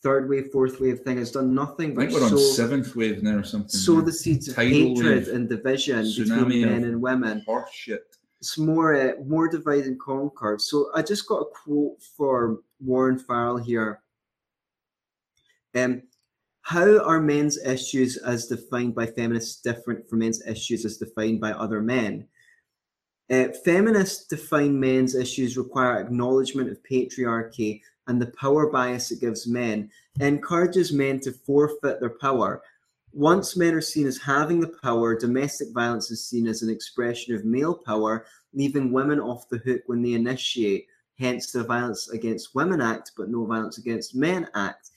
[0.02, 3.22] third wave, fourth wave thing has done nothing I think we're on sow, seventh wave
[3.22, 3.68] now or something.
[3.70, 7.40] sow the seeds of hatred wave, and division between men and women.
[7.46, 8.04] horse shit.
[8.38, 10.58] It's more uh, more divide and conquer.
[10.58, 14.02] So I just got a quote for Warren Farrell here.
[15.74, 16.02] Um,
[16.66, 21.52] how are men's issues as defined by feminists different from men's issues as defined by
[21.52, 22.26] other men?
[23.30, 29.46] Uh, feminists define men's issues require acknowledgement of patriarchy and the power bias it gives
[29.46, 29.88] men,
[30.18, 32.60] encourages men to forfeit their power.
[33.12, 37.36] Once men are seen as having the power, domestic violence is seen as an expression
[37.36, 40.88] of male power, leaving women off the hook when they initiate.
[41.16, 44.90] Hence, the Violence Against Women Act, but no Violence Against Men Act.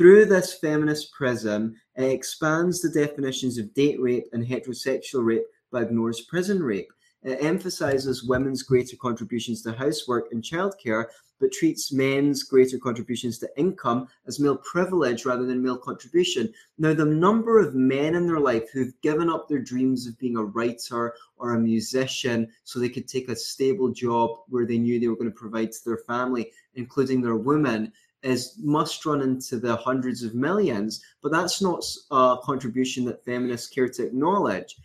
[0.00, 5.82] Through this feminist prism, it expands the definitions of date rape and heterosexual rape but
[5.82, 6.90] ignores prison rape.
[7.22, 11.04] It emphasizes women's greater contributions to housework and childcare,
[11.38, 16.50] but treats men's greater contributions to income as male privilege rather than male contribution.
[16.78, 20.38] Now, the number of men in their life who've given up their dreams of being
[20.38, 24.98] a writer or a musician so they could take a stable job where they knew
[24.98, 27.92] they were going to provide to their family, including their women,
[28.22, 31.02] is must run into the hundreds of millions.
[31.22, 34.76] But that's not a contribution that feminists care to acknowledge.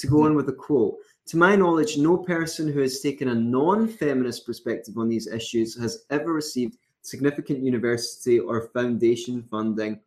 [0.00, 0.96] To go on with a quote,
[1.28, 5.74] to my knowledge, no person who has taken a non feminist perspective on these issues
[5.80, 9.98] has ever received significant university or foundation funding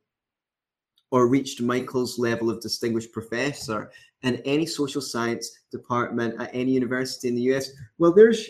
[1.12, 7.28] or reached Michael's level of distinguished professor in any social science department at any university
[7.28, 7.72] in the US.
[7.98, 8.50] Well, there's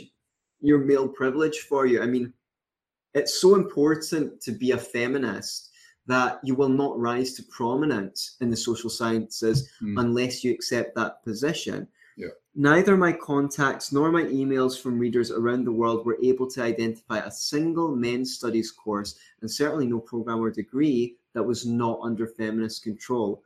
[0.61, 2.01] your male privilege for you.
[2.01, 2.33] I mean,
[3.13, 5.71] it's so important to be a feminist
[6.05, 9.97] that you will not rise to prominence in the social sciences Hmm.
[9.97, 11.87] unless you accept that position.
[12.17, 12.29] Yeah.
[12.55, 17.19] Neither my contacts nor my emails from readers around the world were able to identify
[17.19, 22.27] a single men's studies course, and certainly no program or degree that was not under
[22.27, 23.43] feminist control.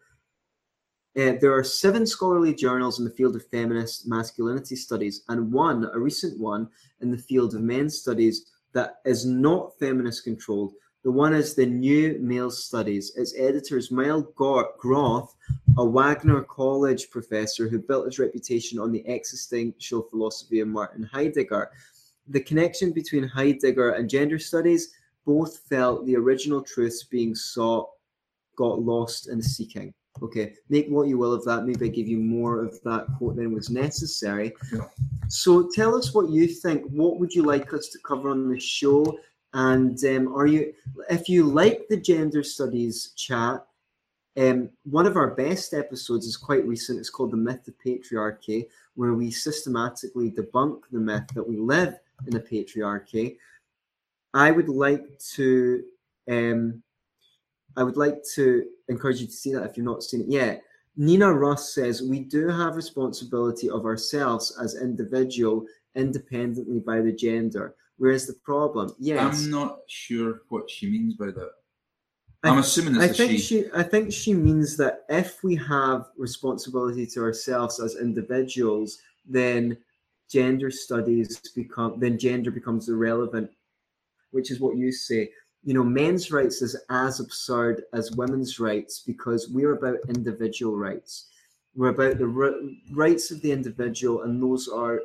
[1.16, 5.88] Uh, there are seven scholarly journals in the field of feminist masculinity studies, and one,
[5.94, 6.68] a recent one,
[7.02, 10.74] in the field of men's studies that is not feminist controlled.
[11.04, 13.14] The one is the New Male Studies.
[13.16, 15.36] Its editor is Miles Groth,
[15.78, 21.72] a Wagner College professor who built his reputation on the existential philosophy of Martin Heidegger.
[22.28, 24.94] The connection between Heidegger and gender studies
[25.26, 27.90] both felt the original truths being sought
[28.56, 29.94] got lost in seeking.
[30.22, 31.66] Okay, make what you will of that.
[31.66, 34.54] Maybe I give you more of that quote than was necessary.
[34.72, 34.88] Yeah.
[35.28, 36.86] So tell us what you think.
[36.86, 39.18] What would you like us to cover on the show?
[39.54, 40.74] And um, are you,
[41.10, 43.66] if you like the gender studies chat,
[44.38, 47.00] um, one of our best episodes is quite recent.
[47.00, 52.00] It's called The Myth of Patriarchy, where we systematically debunk the myth that we live
[52.28, 53.38] in a patriarchy.
[54.34, 55.84] I would like to
[56.30, 56.82] um,
[57.76, 60.64] I would like to encourage you to see that if you've not seen it yet.
[60.96, 65.66] Nina Russ says we do have responsibility of ourselves as individual
[65.96, 67.76] independently by the gender.
[67.98, 71.52] Whereas the problem, yes, I'm not sure what she means by that.
[72.44, 73.38] I- I'm assuming I it's a think she.
[73.40, 79.78] she I think she means that if we have responsibility to ourselves as individuals, then
[80.30, 83.50] gender studies become then gender becomes irrelevant,
[84.32, 85.32] which is what you say.
[85.64, 91.28] You know, men's rights is as absurd as women's rights because we're about individual rights.
[91.76, 95.02] We're about the ri- rights of the individual, and those are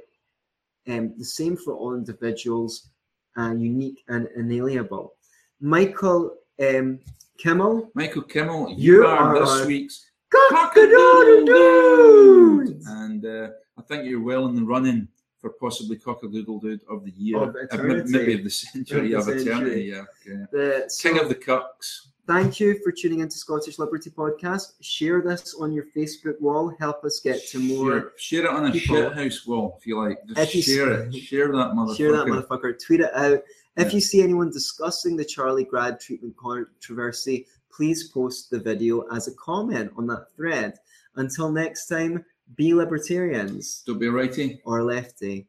[0.89, 2.89] um, the same for all individuals
[3.37, 5.15] and unique and inalienable.
[5.61, 6.99] Michael um,
[7.39, 10.11] Kimmel, Michael Kimmel, You you, are, are this week's
[10.51, 12.83] Cock-a-doodle dude!
[12.87, 13.49] and uh,
[13.79, 15.09] I think you're well in the running
[15.49, 19.27] for possibly Cockadoodle Dude of the year, Of Uh, maybe of the century, Of of,
[19.27, 19.91] the eternity.
[19.91, 19.91] century.
[19.91, 20.45] Yeah, okay.
[20.53, 22.07] The, King so of the Cucks.
[22.27, 24.75] thank you for tuning into Scottish Liberty Podcast.
[24.81, 26.73] Share this on your Facebook wall.
[26.79, 28.01] Help us get to more.
[28.01, 28.97] Share, share it on a people.
[28.97, 30.19] shit house wall if you like.
[30.27, 31.19] Just you share s- it.
[31.21, 31.97] Share that motherfucker.
[31.97, 32.79] Share that motherfucker.
[32.85, 33.43] Tweet it out.
[33.77, 33.93] If Yeah.
[33.93, 39.35] you see anyone discussing the Charlie Gard treatment controversy, please post the video as a
[39.35, 40.79] comment on that thread.
[41.17, 42.25] Until next time,
[42.57, 44.61] be libertarians Don't be a righty.
[44.65, 45.49] or lefty.